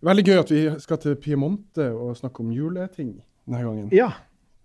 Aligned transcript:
Veldig 0.00 0.22
gøy 0.24 0.38
at 0.40 0.50
vi 0.50 0.60
skal 0.80 0.96
til 0.96 1.16
Piemonte 1.20 1.90
og 1.92 2.14
snakke 2.16 2.40
om 2.40 2.52
juleting 2.56 3.18
denne 3.44 3.58
gangen. 3.60 3.90
Ja. 3.92 4.06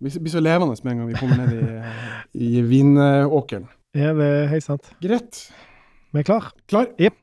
Vi 0.00 0.08
blir 0.08 0.32
så 0.32 0.40
levende 0.40 0.76
med 0.80 0.92
en 0.92 1.02
gang 1.02 1.08
vi 1.10 1.18
kommer 1.20 1.36
ned 1.36 1.82
i, 2.32 2.56
i 2.56 2.60
vinåkeren. 2.64 3.66
Ja, 3.94 4.14
det 4.16 4.24
er 4.24 4.46
helt 4.48 4.64
sant. 4.64 4.88
Greit. 5.04 5.42
Vi 6.12 6.18
er 6.18 6.24
klar. 6.24 6.52
Klar? 6.68 6.88
Jepp. 6.96 7.20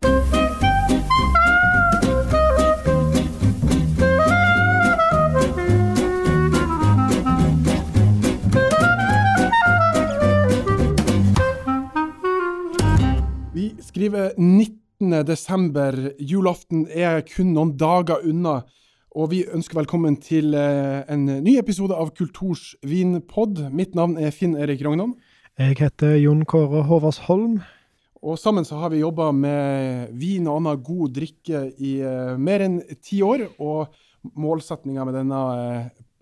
Vi 13.54 13.73
skriver 13.82 14.30
90 14.38 14.82
13.12. 15.12 16.14
Julaften 16.24 16.86
er 16.88 17.22
kun 17.28 17.52
noen 17.56 17.74
dager 17.80 18.24
unna, 18.24 18.62
og 19.14 19.30
vi 19.34 19.44
ønsker 19.46 19.82
velkommen 19.82 20.16
til 20.24 20.56
eh, 20.57 21.04
en 21.11 21.25
ny 21.44 21.57
episode 21.60 21.96
av 21.98 22.14
Kulturs 22.18 22.74
vinpod. 22.88 23.66
Mitt 23.75 23.97
navn 23.97 24.16
er 24.18 24.34
Finn 24.34 24.56
Erik 24.56 24.82
Rognan. 24.86 25.14
Jeg 25.60 25.78
heter 25.82 26.16
Jon 26.18 26.46
Kåre 26.50 26.86
Håvardsholm. 26.88 27.60
Og 28.24 28.39
sammen 28.39 28.66
så 28.66 28.80
har 28.80 28.94
vi 28.94 29.02
jobba 29.04 29.32
med 29.36 30.14
vin 30.16 30.47
og 30.47 30.61
annen 30.61 30.80
god 30.86 31.18
drikke 31.20 31.66
i 31.75 31.97
eh, 32.00 32.33
mer 32.39 32.64
enn 32.64 32.80
ti 33.03 33.20
år. 33.25 33.45
Og 33.59 33.92
målsettinga 34.39 35.03
med 35.09 35.20
denne 35.20 35.44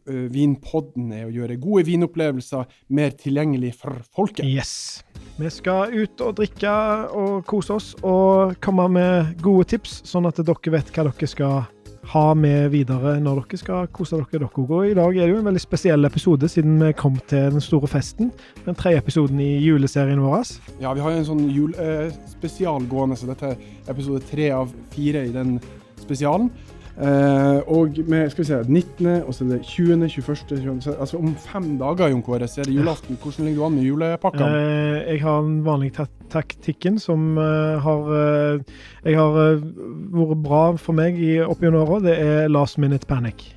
eh, 0.09 0.25
vinpodden 0.34 1.13
er 1.13 1.30
å 1.30 1.36
gjøre 1.36 1.61
gode 1.61 1.86
vinopplevelser 1.91 2.66
mer 2.98 3.13
tilgjengelig 3.20 3.75
for 3.84 4.02
folket. 4.09 4.48
Yes. 4.50 5.03
Vi 5.41 5.50
skal 5.50 5.94
ut 5.98 6.22
og 6.22 6.36
drikke 6.38 6.72
og 7.18 7.45
kose 7.50 7.73
oss 7.73 7.86
og 8.05 8.52
komme 8.62 8.84
med 8.94 9.31
gode 9.41 9.72
tips, 9.72 10.04
sånn 10.05 10.27
at 10.30 10.38
dere 10.38 10.73
vet 10.76 10.91
hva 10.94 11.08
dere 11.08 11.30
skal 11.30 11.64
ha 12.12 12.23
med 12.38 12.67
videre 12.73 13.16
når 13.23 13.40
dere 13.40 13.58
skal 13.58 13.88
kose 13.90 14.20
dere. 14.20 14.30
dere 14.36 14.50
også. 14.52 14.66
Og 14.67 14.91
I 14.91 14.94
dag 15.00 15.17
er 15.17 15.26
det 15.26 15.34
jo 15.34 15.40
en 15.40 15.48
veldig 15.50 15.64
spesiell 15.64 16.06
episode, 16.06 16.50
siden 16.52 16.78
vi 16.83 16.92
kom 16.94 17.17
til 17.31 17.56
den 17.56 17.64
store 17.64 17.89
festen. 17.89 18.30
Den 18.67 18.78
tredje 18.78 19.02
episoden 19.02 19.42
i 19.42 19.50
juleserien 19.66 20.22
vår. 20.22 20.52
Ja, 20.83 20.94
vi 20.94 21.02
har 21.02 21.17
en 21.17 21.25
sånn 21.25 21.48
julespesial 21.50 22.86
gående, 22.92 23.17
så 23.17 23.31
dette 23.31 23.55
er 23.55 23.89
episode 23.89 24.22
tre 24.30 24.52
av 24.53 24.70
fire 24.94 25.26
i 25.26 25.33
den 25.33 25.58
spesialen. 26.03 26.52
Eh, 27.00 27.59
og 27.72 27.95
med 28.08 28.30
skal 28.30 28.44
vi 28.44 28.47
se, 28.47 28.58
19., 28.67 29.08
og 29.23 29.34
så 29.34 29.45
er 29.45 29.50
det 29.53 29.61
20., 29.64 30.09
21., 30.09 30.36
20., 30.50 30.95
altså 31.00 31.17
om 31.17 31.36
fem 31.39 31.78
dager 31.80 32.11
Jon 32.11 32.23
Kåre, 32.23 32.48
så 32.48 32.61
er 32.61 32.67
det 32.67 32.75
julaften. 32.75 33.17
Hvordan 33.22 33.45
ligger 33.45 33.61
du 33.61 33.66
an 33.66 33.75
med 33.78 33.88
julepakkene? 33.88 34.50
Eh, 34.59 35.14
jeg 35.14 35.22
har 35.23 35.42
den 35.42 35.66
vanlige 35.66 36.08
taktikken 36.31 37.00
som 37.00 37.38
uh, 37.38 37.80
har 37.83 38.11
eh, 38.16 38.59
Jeg 39.03 39.17
har 39.17 39.31
vært 39.33 40.44
bra 40.44 40.61
for 40.78 40.95
meg 40.95 41.17
i, 41.20 41.39
opp 41.42 41.64
gjennom 41.64 41.88
åra. 41.88 42.02
Det 42.03 42.17
er 42.20 42.52
last 42.52 42.78
minute 42.78 43.08
panic. 43.08 43.48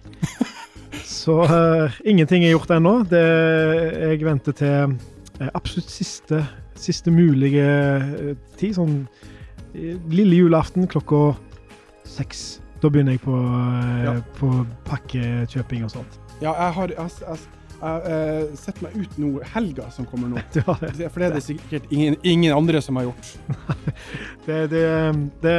Så 1.04 1.42
ingenting 2.04 2.44
er 2.44 2.54
gjort 2.54 2.70
ennå. 2.70 3.02
Det, 3.10 3.22
jeg 3.98 4.24
venter 4.24 4.56
til 4.56 4.96
absolutt 5.52 5.90
siste, 5.90 6.40
siste 6.78 7.12
mulige 7.12 7.66
tid. 8.56 8.74
Sånn 8.78 9.02
lille 9.74 10.38
julaften 10.38 10.88
klokka 10.88 11.34
seks. 12.08 12.63
Da 12.84 12.90
begynner 12.92 13.14
jeg 13.16 13.22
på, 13.24 13.32
eh, 13.32 14.04
Ja. 14.04 14.14
på 14.36 14.52
pakkekjøping 14.84 15.84
og 15.86 15.92
sånt. 15.94 16.18
Ja, 16.42 16.52
jeg 16.52 16.72
har 16.76 16.88
jeg, 16.92 17.10
jeg, 17.22 17.38
jeg, 17.80 18.02
eh, 18.12 18.56
sett 18.60 18.82
meg 18.84 18.92
ut 19.00 19.14
nå 19.22 19.30
helga 19.54 19.86
som 19.94 20.04
kommer 20.10 20.28
nå. 20.28 20.42
Det. 20.52 21.08
For 21.08 21.22
det 21.22 21.30
er 21.30 21.34
det 21.38 21.42
sikkert 21.46 21.86
ingen, 21.94 22.16
ingen 22.22 22.52
andre 22.56 22.82
som 22.84 22.96
har 23.00 23.08
gjort. 23.08 23.30
Det, 24.46 24.58
det, 24.68 24.82
det, 25.40 25.54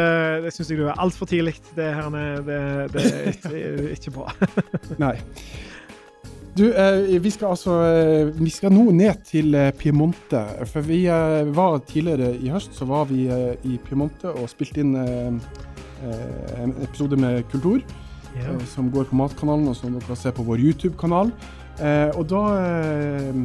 det 0.45 0.52
syns 0.54 0.70
jeg 0.70 0.78
du 0.78 0.86
er 0.86 1.00
altfor 1.02 1.26
tidlig. 1.26 1.56
Det, 1.73 1.88
her, 1.98 2.14
er- 2.14 2.44
det, 2.45 2.59
det 2.94 3.06
er 3.09 3.32
ikke, 3.34 3.94
ikke 3.98 4.12
bra. 4.20 4.30
Nei. 5.08 5.16
Du, 6.56 6.70
eh, 6.72 7.17
vi 7.20 7.30
skal 7.34 7.50
altså 7.52 7.73
eh, 7.84 8.30
Vi 8.39 8.50
skal 8.54 8.72
nå 8.72 8.86
ned 8.95 9.26
til 9.28 9.50
eh, 9.60 9.72
Piemonte. 9.76 10.44
For 10.72 10.86
vi 10.86 11.02
eh, 11.10 11.49
var 11.58 11.82
tidligere 11.89 12.36
i 12.38 12.54
høst 12.54 12.78
så 12.78 12.86
var 12.88 13.10
vi 13.10 13.26
eh, 13.28 13.58
i 13.67 13.80
Piemonte 13.83 14.30
og 14.32 14.45
spilte 14.54 14.80
inn 14.86 14.94
eh, 15.02 15.33
eh, 15.33 15.74
en 16.04 16.76
episode 16.83 17.17
med 17.20 17.44
Kultur. 17.52 17.83
Yeah. 18.36 18.56
eh, 18.56 18.66
som 18.66 18.92
går 18.92 19.08
på 19.10 19.16
Matkanalen, 19.16 19.67
og 19.67 19.78
som 19.78 19.95
dere 19.95 20.17
ser 20.20 20.36
på 20.36 20.45
vår 20.45 20.64
YouTube-kanal. 20.64 21.32
Eh, 21.80 22.11
og 22.16 22.28
da 22.32 22.44
eh, 22.60 23.42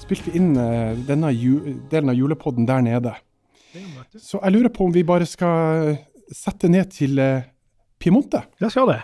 spilte 0.00 0.30
vi 0.30 0.40
inn 0.40 0.52
eh, 0.58 0.98
denne 1.08 1.32
delen 1.90 2.12
av 2.12 2.18
julepodden 2.18 2.68
der 2.68 2.84
nede. 2.86 3.14
Så 4.18 4.40
jeg 4.42 4.56
lurer 4.56 4.72
på 4.74 4.88
om 4.88 4.94
vi 4.94 5.06
bare 5.06 5.26
skal 5.30 5.94
sette 6.34 6.70
ned 6.70 6.90
til 6.94 7.18
eh, 7.22 7.46
Piemonte. 8.00 8.44
La 8.60 8.70
oss 8.70 8.78
gjøre 8.78 8.96
det. 8.96 9.02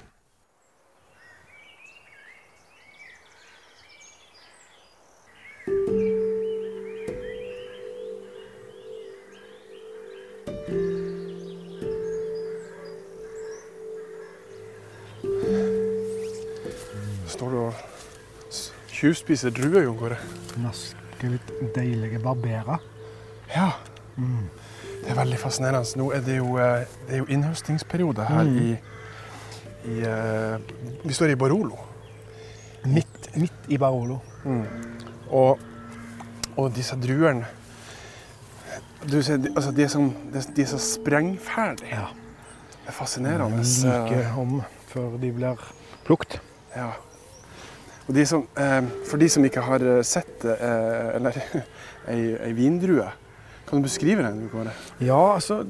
Tjuvspiser 18.96 19.52
druer, 19.54 19.84
Jon 19.84 19.98
Kåre? 20.00 20.16
Norske, 20.62 21.28
litt 21.28 21.50
deilige 21.76 22.20
barberer. 22.24 22.80
Ja. 23.54 23.70
Det 24.16 25.12
er 25.12 25.18
veldig 25.18 25.38
fascinerende. 25.38 25.98
Nå 26.00 26.10
er 26.16 26.22
det 26.24 26.38
jo, 26.38 26.56
eh, 26.58 26.86
det 27.06 27.18
er 27.18 27.22
jo 27.22 27.28
innhøstingsperiode 27.28 28.24
her 28.26 28.44
Mm. 28.44 28.56
i, 28.58 28.78
i 29.92 29.98
eh, 30.00 30.58
Vi 31.04 31.12
står 31.12 31.34
i 31.34 31.36
Barolo. 31.36 31.78
Midt, 32.84 33.36
midt 33.36 33.68
i 33.68 33.78
Barolo. 33.78 34.20
Og, 35.30 35.58
og 36.56 36.74
disse 36.74 36.96
druene 36.96 37.46
du 39.06 39.22
ser, 39.22 39.38
altså, 39.54 39.70
de, 39.70 39.82
er 39.84 39.90
sånn, 39.92 40.08
de, 40.32 40.62
er 40.62 40.66
så 40.70 40.78
sprengferdige. 40.82 41.92
Ja. 41.94 42.08
Det 42.72 42.90
er 42.90 42.96
fascinerende. 42.96 43.62
Eh, 43.86 44.38
om 44.38 44.62
før 44.90 45.18
de 45.20 45.30
blir 45.34 45.60
plukket. 46.06 46.40
Ja. 46.74 46.92
De 48.06 48.26
som, 48.26 48.44
eh, 48.56 48.82
for 49.08 49.18
de 49.18 49.28
som 49.28 49.44
ikke 49.44 49.64
har 49.66 49.82
eh, 49.82 50.02
sett 50.06 50.44
eh, 50.46 51.16
eller 51.16 51.38
ei, 52.12 52.36
ei 52.48 52.52
vindrue, 52.54 53.08
kan 53.66 53.80
du 53.80 53.82
beskrive 53.82 54.22
den? 54.22 54.44
Kåre? 54.52 54.70
Ja, 55.02 55.34
altså 55.34 55.64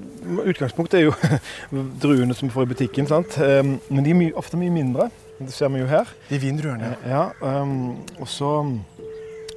Utgangspunktet 0.44 0.98
er 1.00 1.06
jo 1.06 1.14
druene 2.02 2.34
som 2.36 2.48
vi 2.48 2.52
får 2.52 2.66
i 2.66 2.72
butikken. 2.74 3.06
sant? 3.08 3.38
Um, 3.40 3.78
Men 3.88 4.04
de 4.04 4.12
er 4.12 4.18
mye, 4.18 4.34
ofte 4.36 4.60
mye 4.60 4.70
mindre. 4.70 5.08
Det 5.38 5.52
ser 5.52 5.72
vi 5.72 5.80
jo 5.80 5.86
her. 5.88 6.12
De 6.28 6.40
vindruene, 6.40 6.92
ja. 7.06 7.22
Ja, 7.40 7.60
um, 7.62 7.96
og 8.20 8.28
så 8.28 8.50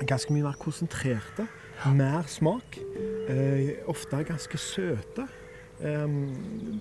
ganske 0.07 0.31
mye 0.33 0.43
mer 0.47 0.55
konsentrerte. 0.59 1.49
Mer 1.95 2.23
smak. 2.27 2.79
Eh, 3.29 3.75
ofte 3.87 4.23
ganske 4.23 4.57
søte. 4.57 5.27
Um, 5.83 6.31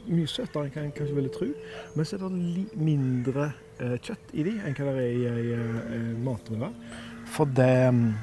mye 0.07 0.31
søtere 0.31 0.67
enn 0.67 0.75
hva 0.75 0.87
kanskje 0.95 1.15
ville 1.19 1.35
tro. 1.35 1.51
Men 1.95 2.07
så 2.07 2.19
er 2.19 2.25
det 2.25 2.79
mindre 2.79 3.53
kjøtt 3.79 4.33
i 4.35 4.45
de 4.47 4.57
enn 4.59 4.75
hva 4.75 4.95
det 4.97 5.05
er 5.05 5.13
i 5.13 5.27
ei 5.29 5.47
uh. 5.59 6.69
For 7.29 7.45
det, 7.55 7.89
um, 7.89 8.15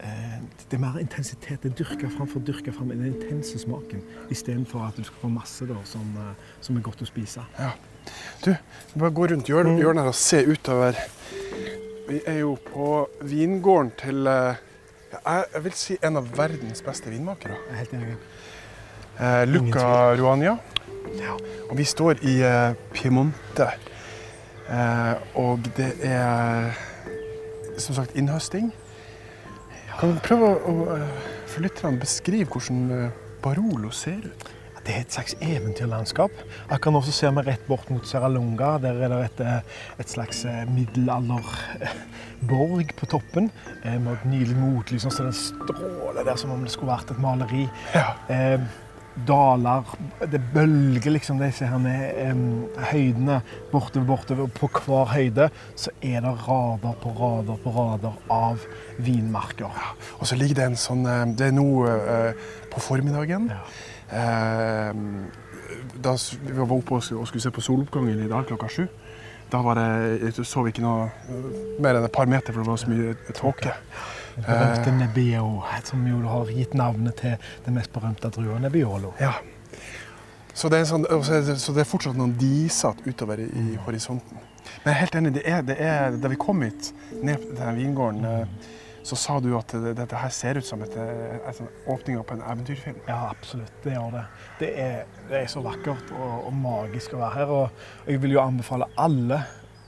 eh, 0.00 0.38
det 0.68 0.76
er 0.76 0.82
mer 0.82 0.98
intensitet. 1.00 1.62
Det 1.62 1.72
er 1.72 1.76
dyrka 1.80 2.10
fram 2.12 2.28
for 2.28 2.40
å 2.40 2.44
dyrke 2.44 2.72
fram 2.72 2.92
den 2.92 3.06
intense 3.08 3.58
smaken, 3.58 4.02
istedenfor 4.30 4.84
at 4.86 4.96
du 5.00 5.04
skal 5.04 5.22
få 5.22 5.30
masse 5.32 5.66
da, 5.66 5.78
som, 5.84 6.06
eh, 6.20 6.50
som 6.60 6.76
er 6.76 6.84
godt 6.84 7.02
å 7.02 7.08
spise. 7.08 7.44
Ja. 7.58 7.72
Du, 8.44 8.54
bare 8.96 9.10
gå 9.10 9.30
rundt 9.30 9.48
hjørnet, 9.48 9.76
Mm. 9.76 9.80
hjørnet 9.82 10.02
her 10.02 10.08
og 10.08 10.14
se 10.14 10.44
utover. 10.46 10.96
Vi 12.08 12.20
er 12.26 12.38
jo 12.40 12.56
på 12.56 13.08
vingården 13.22 13.92
til 13.96 14.26
eh, 14.26 14.56
ja, 15.12 15.18
jeg, 15.26 15.44
jeg 15.54 15.64
vil 15.64 15.72
si 15.72 15.98
en 16.02 16.16
av 16.16 16.28
verdens 16.36 16.82
beste 16.82 17.10
vinmakere. 17.10 17.56
Jeg 17.68 17.72
er 17.72 17.80
helt 17.82 17.94
enig. 17.98 18.16
Eh, 19.20 19.44
Luca 19.48 20.14
Ruania. 20.16 20.56
Ja. 21.18 21.34
Og 21.68 21.76
vi 21.78 21.84
står 21.84 22.22
i 22.22 22.40
eh, 22.46 22.74
Piemonte. 22.94 23.70
Eh, 24.70 25.14
og 25.40 25.64
det 25.76 25.92
er 26.06 26.70
som 27.80 27.94
sagt 27.96 28.16
innhøsting. 28.18 28.74
Kan 29.98 30.08
du 30.14 30.18
prøve 30.22 30.48
å, 30.54 30.94
eh, 30.94 31.10
for 31.50 31.60
lytterne 31.64 32.00
beskrive 32.00 32.46
hvordan 32.52 32.78
eh, 32.94 33.10
Barolo 33.42 33.90
ser 33.90 34.20
ut? 34.24 34.44
Det 34.80 34.94
er 34.94 35.00
et 35.04 35.12
slags 35.12 35.34
eventyrlandskap. 35.44 36.32
Akkurat 36.70 36.92
nå 36.94 36.98
også 37.02 37.12
ser 37.12 37.30
vi 37.36 37.42
rett 37.50 37.64
bort 37.68 37.90
mot 37.92 38.04
Serralunga. 38.08 38.70
Der 38.80 38.94
er 39.04 39.08
det 39.12 39.20
et, 39.26 39.40
et 40.00 40.08
slags 40.08 40.38
middelalderborg 40.72 42.88
på 42.96 43.04
toppen. 43.12 43.52
Med 43.84 44.12
et 44.14 44.24
nydelig 44.24 44.56
motlys. 44.56 45.04
Så 45.04 45.22
den 45.26 45.36
stråler 45.36 46.24
der 46.24 46.36
som 46.40 46.48
om 46.54 46.64
det 46.64 46.72
skulle 46.72 46.94
vært 46.94 47.12
et 47.12 47.20
maleri. 47.20 47.68
Ja. 47.92 48.16
Eh, 48.32 48.56
daler 49.26 49.88
Det 50.32 50.40
bølger 50.54 51.10
liksom 51.12 51.40
disse 51.42 51.66
her 51.66 51.86
eh, 51.90 52.42
høydene 52.92 53.40
bortover, 53.72 54.06
bortover. 54.06 54.50
På 54.54 54.70
hver 54.70 55.12
høyde 55.14 55.50
så 55.74 55.92
er 56.00 56.24
det 56.24 56.34
rader 56.46 56.96
på 57.02 57.12
rader 57.18 57.60
på 57.64 57.74
rader 57.74 58.16
av 58.30 58.64
vinmarker. 58.98 59.82
Og 60.18 60.26
så 60.26 60.38
ligger 60.38 60.60
det 60.60 60.68
en 60.70 60.80
sånn 60.80 61.06
eh, 61.06 61.26
Det 61.36 61.50
er 61.50 61.56
nå 61.56 61.68
uh, 61.84 62.50
på 62.70 62.82
formiddagen. 62.84 63.50
Ja. 63.52 63.62
Uh, 64.10 65.50
da 66.04 66.14
vi 66.42 66.56
var 66.58 66.72
oppe 66.74 66.98
og 66.98 67.02
skulle, 67.04 67.42
se 67.42 67.50
på 67.50 67.64
soloppgangen 67.64 68.24
i 68.24 68.30
dag 68.30 68.46
klokka 68.48 68.68
sju, 68.72 68.86
da 69.50 69.60
var 69.62 69.78
det, 69.78 70.32
så 70.46 70.62
vi 70.62 70.72
ikke 70.72 70.84
noe 70.84 71.08
eh, 71.10 71.46
mer 71.82 71.98
enn 71.98 72.06
et 72.06 72.14
par 72.14 72.28
meter, 72.30 72.54
for 72.54 72.62
det 72.62 72.70
var 72.70 72.80
så 72.80 72.90
mye 72.90 73.14
tåke. 73.36 73.74
Den 74.40 74.48
berømte 74.48 74.92
Nebbiolo, 74.96 75.62
som 75.84 76.04
jo 76.08 76.20
har 76.28 76.52
gitt 76.54 76.74
navnet 76.78 77.20
til 77.20 77.36
den 77.66 77.76
mest 77.76 77.92
berømte 77.92 78.30
drua, 78.32 78.58
Nebbiolo. 78.62 79.12
Ja. 79.20 79.34
Så 80.54 80.68
det, 80.68 80.82
sånn, 80.88 81.06
så 81.06 81.72
det, 81.72 81.84
er 81.84 81.88
fortsatt 81.88 82.18
noen 82.18 82.34
disete 82.38 83.06
utover 83.06 83.40
i, 83.40 83.48
mm. 83.48 83.78
horisonten. 83.86 84.40
Men 84.82 84.90
jeg 84.90 84.92
er 84.92 85.00
helt 85.04 85.16
enig, 85.20 85.32
det 85.36 85.44
er, 85.46 85.62
det 85.66 85.76
er, 85.80 86.16
da 86.20 86.30
vi 86.32 86.38
kom 86.40 86.64
hit, 86.66 86.90
ned 87.20 87.40
til 87.42 87.54
denne 87.54 87.76
vingården, 87.78 88.26
mm. 88.26 89.04
så 89.06 89.18
sa 89.18 89.38
du 89.42 89.52
at 89.58 89.72
dette 89.96 90.20
her 90.20 90.34
ser 90.34 90.60
ut 90.60 90.66
som 90.66 90.82
et, 90.84 90.96
et, 90.96 91.38
et, 91.38 91.60
sånn 91.60 91.70
åpninga 91.94 92.24
på 92.26 92.36
en 92.36 92.44
eventyrfilm. 92.44 92.98
Ja, 93.08 93.22
absolutt. 93.30 93.72
Det 93.84 93.94
gjør 93.94 94.18
det. 94.18 94.26
Det 94.60 94.72
er, 94.82 94.98
det 95.30 95.38
er 95.44 95.48
så 95.52 95.62
vakkert 95.64 96.12
og, 96.16 96.34
og 96.50 96.58
magisk 96.58 97.16
å 97.16 97.22
være 97.22 97.38
her. 97.38 97.54
Og 97.60 98.10
jeg 98.10 98.24
vil 98.24 98.36
jo 98.36 98.42
anbefale 98.42 98.90
alle 99.00 99.40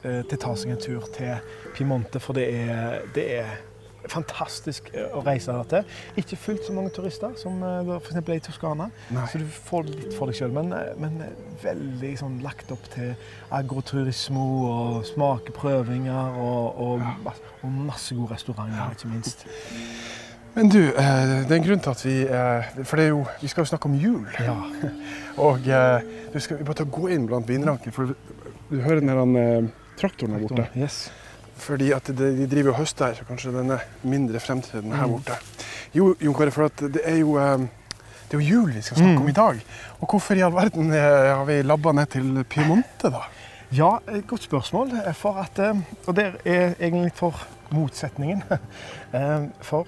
eh, 0.04 0.22
til 0.22 0.38
å 0.38 0.42
ta 0.46 0.54
seg 0.62 0.76
en 0.76 0.82
tur 0.86 1.10
til 1.16 1.52
Piemonte, 1.76 2.22
for 2.22 2.38
det 2.38 2.48
er, 2.62 3.04
det 3.16 3.28
er 3.42 3.52
fantastisk 4.10 4.88
eh, 4.94 5.06
å 5.14 5.22
reise 5.24 5.52
der 5.54 5.68
til. 5.70 5.96
Ikke 6.22 6.38
fullt 6.40 6.66
så 6.66 6.74
mange 6.76 6.90
turister 6.94 7.34
som 7.40 7.62
eh, 7.66 7.92
f.eks. 7.98 8.18
i 8.34 8.40
Toskana, 8.46 8.88
Nei. 9.14 9.26
så 9.30 9.40
du 9.42 9.46
får 9.68 9.86
litt 9.90 10.16
for 10.16 10.30
deg 10.30 10.38
sjøl. 10.40 10.54
Men, 10.56 10.72
eh, 10.76 10.92
men 11.00 11.20
veldig 11.62 12.12
sånn 12.22 12.40
lagt 12.44 12.72
opp 12.74 12.88
til 12.94 13.12
agroturismo 13.54 14.46
og 14.70 15.06
smakeprøvinger 15.12 16.40
og, 16.42 16.82
og, 16.86 17.06
mas- 17.26 17.44
og 17.62 17.78
masse 17.92 18.16
gode 18.18 18.34
restauranter, 18.34 18.96
ikke 18.96 19.12
minst. 19.12 19.46
Men 20.52 20.68
du, 20.68 20.82
det 20.82 21.48
er 21.48 21.54
en 21.56 21.64
grunn 21.64 21.80
til 21.80 21.94
at 21.94 22.02
vi 22.04 22.16
For 22.84 23.00
det 23.00 23.06
jo, 23.06 23.22
vi 23.40 23.48
skal 23.48 23.64
jo 23.64 23.70
snakke 23.70 23.88
om 23.88 23.94
jul. 23.96 24.26
Ja. 24.36 24.52
Og 25.46 25.64
du 25.64 26.40
skal 26.44 26.58
vi 26.58 26.66
bare 26.68 26.76
ta 26.82 26.84
gå 26.84 27.06
inn 27.14 27.24
blant 27.24 27.48
vinrankene, 27.48 27.94
for 27.96 28.12
du 28.72 28.80
hører 28.84 29.00
den 29.00 29.36
eh, 29.36 29.70
traktoren 30.00 30.36
der 30.36 30.44
borte. 30.44 30.66
Yes. 30.76 31.06
Fordi 31.62 31.92
at 31.94 32.10
de, 32.10 32.46
driver 32.50 32.72
og 32.72 32.78
høster 32.82 33.06
her, 33.06 33.14
så 33.14 33.24
kanskje 33.28 33.52
den 33.54 33.70
er 33.70 33.84
mindre 34.02 34.40
fremtredende 34.42 34.96
her 34.98 35.06
Mm. 35.06 35.12
borte. 35.12 35.36
Jo, 35.94 36.14
Jon 36.20 36.34
Kåre, 36.34 36.50
for 36.50 36.68
det 36.80 37.00
er 37.04 37.16
jo 37.20 37.36
eh, 37.38 37.58
det 38.30 38.38
er 38.38 38.40
jo 38.40 38.48
jul 38.48 38.72
vi 38.72 38.80
skal 38.82 38.96
snakke 38.96 39.14
Mm. 39.18 39.22
om 39.22 39.28
i 39.28 39.32
dag. 39.32 39.60
Og 40.00 40.08
hvorfor 40.10 40.34
i 40.34 40.40
all 40.42 40.52
verden 40.54 40.90
eh, 40.92 41.36
har 41.36 41.44
vi 41.44 41.62
labba 41.62 41.92
ned 41.92 42.06
til 42.06 42.44
Piemonte, 42.44 43.10
da? 43.10 43.22
Ja, 43.72 43.98
et 44.12 44.26
godt 44.26 44.42
spørsmål. 44.42 44.90
For 45.14 45.34
at, 45.40 45.58
eh, 45.58 45.76
og 46.06 46.16
der 46.16 46.32
er 46.44 46.74
egentlig 46.80 47.12
for 47.14 47.34
motsetningen. 47.70 48.42
Eh, 49.14 49.42
For 49.60 49.86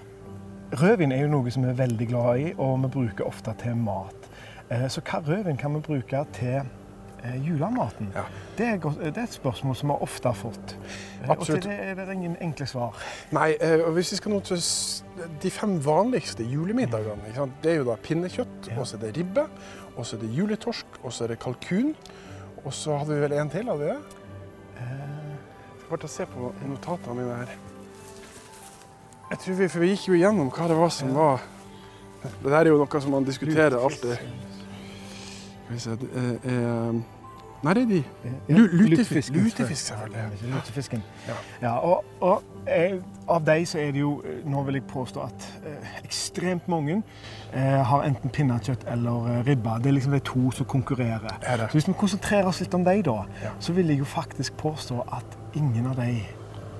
rødvin 0.73 1.13
er 1.13 1.23
jo 1.23 1.29
noe 1.29 1.51
som 1.51 1.63
vi 1.65 1.69
er 1.71 1.75
veldig 1.79 2.09
glad 2.09 2.39
i, 2.39 2.53
og 2.59 2.83
vi 2.83 2.89
bruker 2.89 3.25
ofte 3.27 3.55
til 3.63 3.77
mat. 3.77 4.29
Eh, 4.71 4.89
Så 4.89 5.01
hva 5.01 5.19
rødvin 5.25 5.57
kan 5.57 5.75
vi 5.75 5.81
bruke 5.81 6.25
til 6.33 6.49
eh, 6.49 6.63
julematen? 7.45 8.11
Ja. 8.15 8.23
Det, 8.59 8.67
er 8.67 8.77
godt, 8.83 8.99
det 9.01 9.17
er 9.17 9.23
et 9.25 9.33
spørsmål 9.33 9.77
som 9.77 9.89
vi 9.93 9.97
ofte 10.07 10.29
har 10.29 10.37
fått. 10.37 10.75
Eh, 11.23 11.31
Absolutt. 11.31 11.59
Og 11.59 11.63
til 11.63 11.71
det 11.71 11.89
er 11.95 11.95
det 12.05 12.13
ingen 12.19 12.37
enkle 12.45 12.67
svar. 12.69 12.99
Nei, 13.33 13.55
eh, 13.61 13.81
og 13.87 13.93
hvis 13.97 14.13
vi 14.13 14.17
skal 14.21 14.35
nå 14.35 14.41
til 14.45 14.61
de 15.43 15.51
fem 15.51 15.79
vanligste 15.85 16.45
julemiddagene, 16.45 17.49
det 17.63 17.73
er 17.73 17.77
jo 17.81 17.89
da 17.91 17.97
pinnekjøtt, 17.97 18.69
Ja. 18.71 18.79
og 18.81 18.87
så 18.87 18.97
er 18.97 19.01
det 19.07 19.17
ribbe, 19.17 19.47
og 19.97 20.07
så 20.07 20.17
er 20.17 20.21
det 20.21 20.31
juletorsk, 20.37 20.87
og 21.03 21.13
så 21.13 21.25
er 21.25 21.29
det 21.35 21.39
kalkun. 21.41 21.95
Og 22.65 22.73
så 22.73 22.97
hadde 22.99 23.15
vi 23.15 23.21
vel 23.21 23.33
en 23.33 23.51
til, 23.51 23.65
hadde 23.69 23.79
vi 23.79 23.85
det? 23.87 23.99
Eh, 24.79 24.91
Jeg 25.85 25.89
får 25.89 25.97
ta 25.97 26.07
se 26.09 26.27
på 26.27 26.53
notatene 26.69 27.15
mine 27.15 27.35
her. 27.37 27.57
Jeg 29.31 29.39
tror 29.39 29.55
vi, 29.55 29.69
for 29.69 29.81
vi 29.81 29.89
gikk 29.95 30.09
jo 30.09 30.15
igjennom 30.15 30.51
hva 30.53 30.69
det 30.69 30.77
var 30.77 30.89
som 30.91 31.15
var 31.15 31.41
Det 32.25 32.51
der 32.51 32.57
er 32.59 32.69
jo 32.71 32.79
noe 32.81 33.01
som 33.01 33.11
man 33.13 33.25
diskuterer 33.25 33.77
alltid. 33.77 34.17
Skal 35.65 35.75
vi 35.75 35.79
se 35.79 35.97
Nei, 37.65 37.73
det 37.75 37.83
er 37.83 37.87
de. 37.89 38.05
Lutefisk- 38.49 38.75
lutefisken, 38.91 39.37
lutefisk, 39.45 39.87
selvfølgelig. 39.87 40.53
Lutefisken. 40.55 41.03
Ja. 41.29 41.35
Ja, 41.63 41.73
og, 41.79 42.05
og 42.21 42.43
eh, 42.69 42.99
av 43.29 43.41
de 43.47 43.67
så 43.67 43.79
er 43.81 43.91
det 43.97 44.01
jo, 44.03 44.19
eh, 44.25 44.43
nå 44.51 44.63
vil 44.67 44.75
jeg 44.79 44.85
påstå 44.91 45.23
at 45.25 45.47
eh, 45.67 45.89
ekstremt 46.05 46.69
mange 46.69 46.99
eh, 47.55 47.81
har 47.89 48.05
enten 48.05 48.31
pinnekjøtt 48.31 48.85
eller 48.93 49.29
eh, 49.33 49.41
ribbe. 49.49 49.79
Det 49.81 49.87
er 49.93 49.97
liksom 49.99 50.13
de 50.13 50.21
to 50.29 50.51
som 50.53 50.67
konkurrerer. 50.67 51.39
Er? 51.43 51.65
Så 51.69 51.73
hvis 51.79 51.89
vi 51.89 51.97
konsentrerer 52.05 52.47
oss 52.53 52.61
litt 52.61 52.75
om 52.77 52.85
de 52.85 52.99
da, 53.03 53.19
så 53.59 53.73
vil 53.73 53.89
jeg 53.95 53.99
jo 54.05 54.05
faktisk 54.05 54.57
påstå 54.61 55.01
at 55.13 55.39
ingen 55.57 55.87
av 55.87 55.97
de 56.03 56.21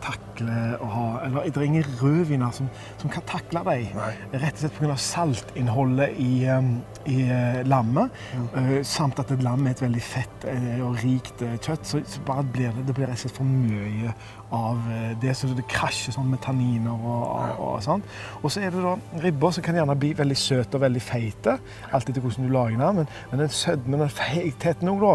takler 0.05 0.77
å 0.83 0.89
ha, 0.93 1.07
eller 1.27 1.49
det 1.49 1.61
er 1.61 1.69
ingen 1.69 1.87
rødviner 2.01 2.55
som, 2.55 2.69
som 3.01 3.13
kan 3.13 3.25
takle 3.29 3.65
deg 3.71 3.95
Nei. 3.97 4.11
Rett 4.35 4.59
og 4.59 4.65
slett 4.65 4.79
pga. 4.79 4.97
saltinnholdet 5.01 6.19
i, 6.21 6.33
um, 6.53 6.77
i 7.11 7.21
lammet. 7.65 8.13
lammet, 8.35 8.53
Uh, 8.55 8.81
samt 8.87 9.19
at 9.19 9.31
et 9.35 9.43
lam 9.43 9.67
er 9.67 9.75
et 9.75 9.83
veldig 9.83 10.03
fett 10.05 10.47
eh, 10.51 10.81
og 10.85 10.99
rikt 11.03 11.43
eh, 11.45 11.57
kjøtt, 11.59 11.87
så, 11.89 12.01
så 12.09 12.23
bare 12.27 12.45
blir 12.55 12.73
det, 12.75 12.87
det 12.89 12.95
blir 12.97 13.09
rett 13.11 13.19
og 13.19 13.25
slett 13.25 13.39
for 13.39 13.49
mye 13.49 14.13
av 14.55 14.91
eh, 14.93 15.13
det, 15.23 15.35
så 15.37 15.51
det 15.57 15.67
krasjer 15.71 16.15
sånn 16.15 16.31
med 16.31 16.43
tanniner 16.45 16.95
og, 16.95 17.25
og, 17.25 17.63
og 17.67 17.83
sånn. 17.85 18.05
Og 18.43 18.53
så 18.53 18.65
er 18.65 18.75
det 18.75 18.85
da 18.85 18.95
ribber 19.25 19.55
som 19.55 19.67
kan 19.67 19.79
gjerne 19.79 19.99
bli 19.99 20.13
veldig 20.19 20.39
søte 20.39 20.79
og 20.79 20.85
veldig 20.87 21.05
feite, 21.05 21.59
alt 21.91 22.11
etter 22.11 22.25
hvordan 22.25 22.49
du 22.49 22.55
lager 22.55 22.81
den, 22.81 23.03
men, 23.03 23.13
men 23.31 23.45
den 23.45 23.55
sødmen 23.55 24.07
og 24.07 24.15
feitheten 24.15 24.93
òg, 24.95 25.05
da, 25.05 25.15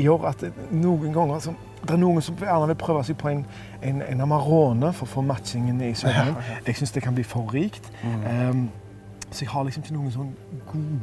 gjør 0.00 0.30
at 0.32 0.46
noen 0.70 1.14
ganger 1.16 1.44
så, 1.46 1.56
det 1.82 1.94
er 1.94 2.00
noen 2.00 2.22
som 2.22 2.36
gjerne 2.36 2.66
vil 2.70 2.78
prøve 2.80 3.02
seg 3.08 3.16
på 3.20 3.30
en, 3.30 3.44
en, 3.82 4.02
en 4.04 4.22
Amarone 4.26 4.92
for 4.96 5.08
å 5.08 5.14
få 5.14 5.24
matchingen 5.24 5.80
i 5.84 5.94
sødmen. 5.96 6.36
Jeg 6.66 6.76
syns 6.80 6.92
det 6.96 7.02
kan 7.04 7.16
bli 7.16 7.24
for 7.26 7.50
rikt. 7.54 7.90
Mm. 8.02 8.24
Um, 8.50 8.64
så 9.30 9.44
jeg 9.44 9.50
har 9.52 9.64
liksom 9.64 9.82
ikke 9.84 9.94
noen 9.94 10.10
sånn 10.10 10.30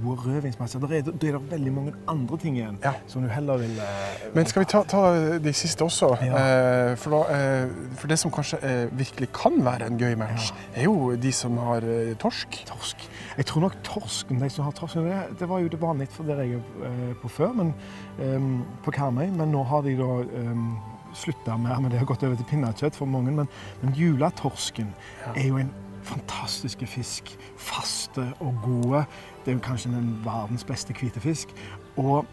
gode 0.04 0.22
rødvinsmasser. 0.26 0.80
Da 0.84 0.88
er, 0.98 1.02
det- 1.08 1.30
er 1.34 1.38
veldig 1.40 1.74
mange 1.74 1.94
andre 2.08 2.38
ting 2.38 2.58
igjen 2.58 2.78
Ja. 2.84 2.94
som 3.08 3.22
du 3.24 3.30
heller 3.30 3.58
vil 3.58 3.78
uh, 3.80 4.36
Men 4.36 4.46
skal 4.46 4.62
vi 4.64 4.66
ta, 4.66 4.84
ta 4.84 5.38
de 5.40 5.54
siste 5.54 5.82
også? 5.86 6.10
Ja. 6.22 6.34
Eh, 6.92 6.96
for, 6.98 7.10
da, 7.10 7.22
eh, 7.38 7.70
for 7.96 8.08
det 8.08 8.20
som 8.20 8.32
kanskje 8.32 8.60
eh, 8.64 8.90
virkelig 8.92 9.30
kan 9.34 9.58
være 9.64 9.88
en 9.88 9.98
gøy 10.00 10.16
match, 10.18 10.52
er 10.76 10.84
jo 10.84 11.16
de 11.16 11.32
som 11.32 11.58
har 11.58 11.82
eh, 11.88 12.14
torsk. 12.20 12.60
Torsk. 12.68 13.08
Jeg 13.38 13.46
tror 13.46 13.62
nok 13.62 13.80
torsken, 13.84 14.40
de 14.42 14.50
som 14.50 14.66
har 14.66 14.72
torsk, 14.74 14.96
det, 14.96 15.40
det 15.40 15.48
var 15.50 15.60
jo 15.64 15.68
det 15.72 15.80
vanlige 15.82 16.12
for 16.12 16.24
der 16.28 16.44
jeg 16.44 16.60
er 16.60 16.92
eh, 16.92 17.16
på 17.22 17.30
før, 17.30 17.54
men, 17.54 17.74
ehm, 18.20 18.62
på 18.84 18.92
Karmøy. 18.92 19.28
Men 19.32 19.52
nå 19.52 19.64
har 19.64 19.82
de 19.86 19.96
da 19.98 20.12
um, 20.44 20.78
slutta 21.16 21.58
med 21.58 21.92
Det 21.92 22.02
og 22.02 22.08
gått 22.08 22.24
over 22.28 22.36
til 22.36 22.46
pinnekjøtt 22.50 22.96
for 22.96 23.06
mange. 23.10 23.32
Men, 23.32 23.48
men 23.82 23.94
julatorsken 23.96 24.92
Ja. 25.26 25.34
er 25.36 25.48
jo 25.48 25.58
en 25.58 25.72
fantastisk 26.08 26.84
fisk. 26.88 27.38
Faste 27.58 28.34
og 28.40 28.60
gode. 28.64 29.06
Det 29.46 29.52
er 29.52 29.58
jo 29.58 29.64
kanskje 29.64 29.92
den 29.92 30.12
verdens 30.26 30.64
beste 30.64 30.94
hvite 30.94 31.20
fisk. 31.24 31.54
Og 31.98 32.26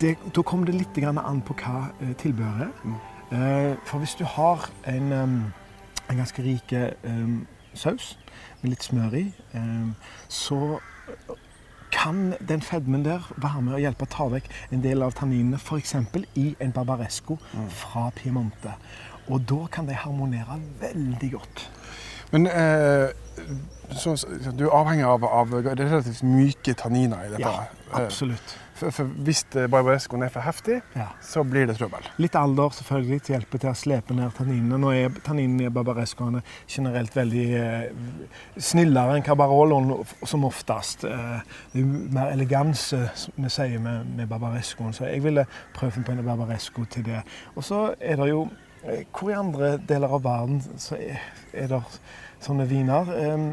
det, 0.00 0.16
da 0.36 0.42
kommer 0.42 0.66
det 0.66 0.74
litt 0.74 0.98
an 1.04 1.42
på 1.46 1.56
hva 1.60 1.88
eh, 2.00 2.14
tilbehøret 2.18 2.68
er. 2.68 2.74
Mm. 2.84 2.98
Eh, 3.36 3.76
for 3.84 3.98
hvis 3.98 4.14
du 4.14 4.24
har 4.24 4.70
en, 4.86 5.12
en 5.12 6.16
ganske 6.16 6.42
rik 6.42 6.74
saus 7.74 8.18
med 8.62 8.70
litt 8.70 8.84
smør 8.86 9.14
i, 9.18 9.24
så 10.28 10.78
kan 11.92 12.34
den 12.48 12.62
fedmen 12.62 13.04
der 13.04 13.24
være 13.36 13.62
med 13.62 13.76
å 13.76 13.80
hjelpe 13.80 14.06
å 14.06 14.12
ta 14.12 14.26
vekk 14.30 14.48
en 14.74 14.82
del 14.84 15.02
av 15.02 15.14
tanninene, 15.16 15.58
f.eks. 15.58 15.94
i 16.36 16.48
en 16.60 16.72
barbaresco 16.72 17.38
fra 17.68 18.10
Piemonte. 18.16 18.74
Og 19.26 19.42
da 19.48 19.64
kan 19.72 19.88
de 19.88 19.96
harmonere 19.98 20.60
veldig 20.80 21.30
godt. 21.32 21.66
Men 22.32 22.46
eh, 22.50 23.08
så, 23.96 24.16
du 24.58 24.66
er 24.66 24.74
avhengig 24.74 25.04
av, 25.06 25.24
av 25.24 25.52
relativt 25.62 26.22
myke 26.26 26.74
tanniner 26.74 27.26
i 27.28 27.34
dette. 27.36 27.42
Ja, 27.48 27.66
Eh, 27.86 28.00
absolutt. 28.02 28.56
For, 28.74 28.90
for 28.90 29.06
hvis 29.24 29.44
eh, 29.54 29.68
barbarescoen 29.70 30.24
er 30.26 30.32
for 30.34 30.42
heftig, 30.42 30.80
Ja. 30.98 31.04
så 31.22 31.44
blir 31.46 31.68
det 31.70 31.76
trøbbel. 31.78 32.02
Litt 32.18 32.34
alder 32.36 32.74
selvfølgelig 32.74 33.20
til 33.22 33.36
hjelper 33.36 33.62
til 33.62 33.70
å 33.70 33.74
slepe 33.78 34.16
ned 34.18 34.34
tanninene. 34.34 34.74
Nå 34.82 34.90
er 34.90 35.14
tanninene 35.24 35.68
i 35.68 35.72
barbarescoene 35.72 36.42
generelt 36.68 37.14
veldig 37.16 37.44
eh, 37.60 37.86
snillere 38.58 39.14
enn 39.16 39.24
cabaroloen 39.24 39.94
som 40.26 40.44
oftest. 40.50 41.06
Eh, 41.06 41.40
det 41.72 41.84
er 41.86 41.94
mer 42.18 42.34
eleganse 42.34 43.04
vi 43.36 43.54
sier 43.54 43.78
med, 43.86 44.10
med 44.18 44.28
barbarescoen, 44.34 44.92
så 44.98 45.06
jeg 45.12 45.22
ville 45.24 45.46
prøvd 45.78 46.02
på 46.02 46.16
en 46.18 46.24
barbaresco 46.26 46.84
til 46.90 47.06
det. 47.06 47.22
Og 47.54 47.64
så 47.70 47.92
er 48.00 48.18
det 48.18 48.32
jo 48.34 48.48
Hvor 49.12 49.30
i 49.30 49.38
andre 49.38 49.76
deler 49.88 50.12
av 50.18 50.24
verden 50.24 50.60
så 50.78 50.98
er, 51.00 51.22
er 51.52 51.72
det 51.72 51.82
sånne 52.44 52.68
viner? 52.70 53.10
Eh, 53.16 53.48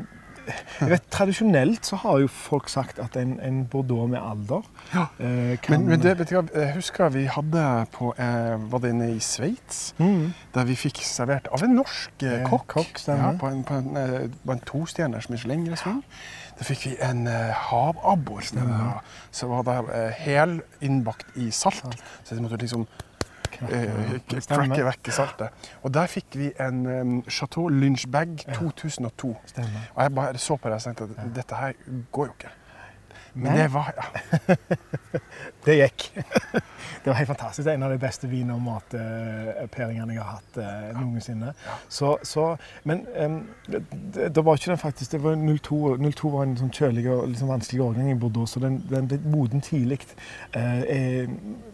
jeg 0.82 0.90
vet, 0.90 1.04
Tradisjonelt 1.14 1.86
så 1.88 1.96
har 2.02 2.18
jo 2.20 2.28
folk 2.28 2.68
sagt 2.68 2.98
at 3.00 3.16
en, 3.16 3.38
en 3.40 3.62
bordeaux 3.72 4.10
med 4.12 4.20
alder 4.20 4.66
Ja. 4.92 5.06
eh, 5.20 5.54
kan 5.64 5.78
Men, 5.78 5.86
men 5.94 6.02
det, 6.04 6.18
vet 6.20 6.30
du 6.30 6.36
jeg 6.36 6.74
husker 6.76 7.10
vi 7.14 7.26
hadde 7.32 7.64
på 7.96 8.12
eh, 8.18 8.58
Var 8.72 8.84
det 8.84 8.92
inne 8.92 9.08
i 9.16 9.20
Sveits? 9.24 9.94
Mm. 9.98 10.34
Der 10.54 10.68
vi 10.68 10.76
fikk 10.76 11.00
servert 11.08 11.48
av 11.48 11.64
en 11.64 11.76
norsk 11.78 12.24
eh, 12.28 12.42
Eh, 12.42 12.50
kokk. 12.50 12.68
kokk, 12.68 13.00
ja, 13.08 13.32
på 13.40 13.48
en, 13.48 13.64
på 13.64 13.80
en, 13.80 13.98
eh, 13.98 14.28
på 14.46 14.52
en 14.52 14.64
tostjerners 14.68 15.30
Michelin-restaurant. 15.32 16.04
Da 16.60 16.68
fikk 16.68 16.84
vi 16.86 16.92
en 17.02 17.24
uh, 17.26 17.50
havabbor. 17.72 18.44
Som 19.32 19.50
var 19.50 19.64
da 19.66 19.80
uh, 19.82 20.12
hel 20.14 20.60
innbakt 20.86 21.26
i 21.42 21.48
salt. 21.52 21.82
Så 22.24 22.36
de 22.36 22.44
måtte 22.44 22.60
liksom 22.62 22.86
eh, 23.62 24.86
vekk 24.86 25.08
i 25.08 25.12
saltet. 25.12 25.70
Og 25.84 25.94
der 25.94 26.08
fikk 26.08 26.38
vi 26.40 26.52
en 26.60 26.86
um, 26.86 27.24
Chateau 27.30 27.68
Lynchbag 27.68 28.46
Ja. 28.48 28.54
2002. 28.54 29.38
Stemmer. 29.46 29.88
Og 29.96 30.04
jeg 30.04 30.16
bare 30.16 30.38
så 30.38 30.56
på 30.58 30.70
det 30.70 30.76
og 30.76 30.82
tenkte 30.82 31.04
at 31.04 31.36
dette 31.36 31.56
her 31.56 31.74
går 32.12 32.26
jo 32.26 32.32
ikke. 32.40 32.54
Men 33.34 33.58
det 33.58 33.70
var 33.74 33.94
ja. 33.98 34.56
Det 35.66 35.76
gikk. 35.80 36.12
Det 37.04 37.10
var 37.10 37.14
helt 37.14 37.28
fantastisk. 37.28 37.66
Det 37.66 37.72
er 37.72 37.76
en 37.76 37.84
av 37.84 37.92
de 37.92 38.00
beste 38.00 38.28
vin- 38.28 38.52
og 38.52 38.62
matpairingene 38.64 40.14
jeg 40.16 40.24
har 40.24 40.38
hatt 40.38 40.60
eh, 40.64 40.94
noensinne. 40.96 41.52
Så, 41.92 42.14
så, 42.24 42.46
men 42.88 43.02
um, 43.20 43.42
det, 43.68 43.82
det, 44.36 44.44
var 44.46 44.56
ikke 44.56 44.72
den 44.72 44.80
faktisk. 44.80 45.12
Det 45.12 45.24
var 45.24 45.36
02. 45.36 45.98
02 46.00 46.32
var 46.32 46.48
en 46.48 46.56
sånn 46.62 46.72
kjølig 46.72 47.04
og 47.12 47.26
liksom 47.34 47.52
vanskelig 47.52 47.84
årgang 47.84 48.12
i 48.14 48.16
Bordeaux, 48.20 48.56
så 48.56 48.64
den, 48.64 48.80
den 48.88 49.10
ble 49.12 49.20
moden 49.34 49.64
tidlig. 49.64 50.00
Eh, 50.56 51.28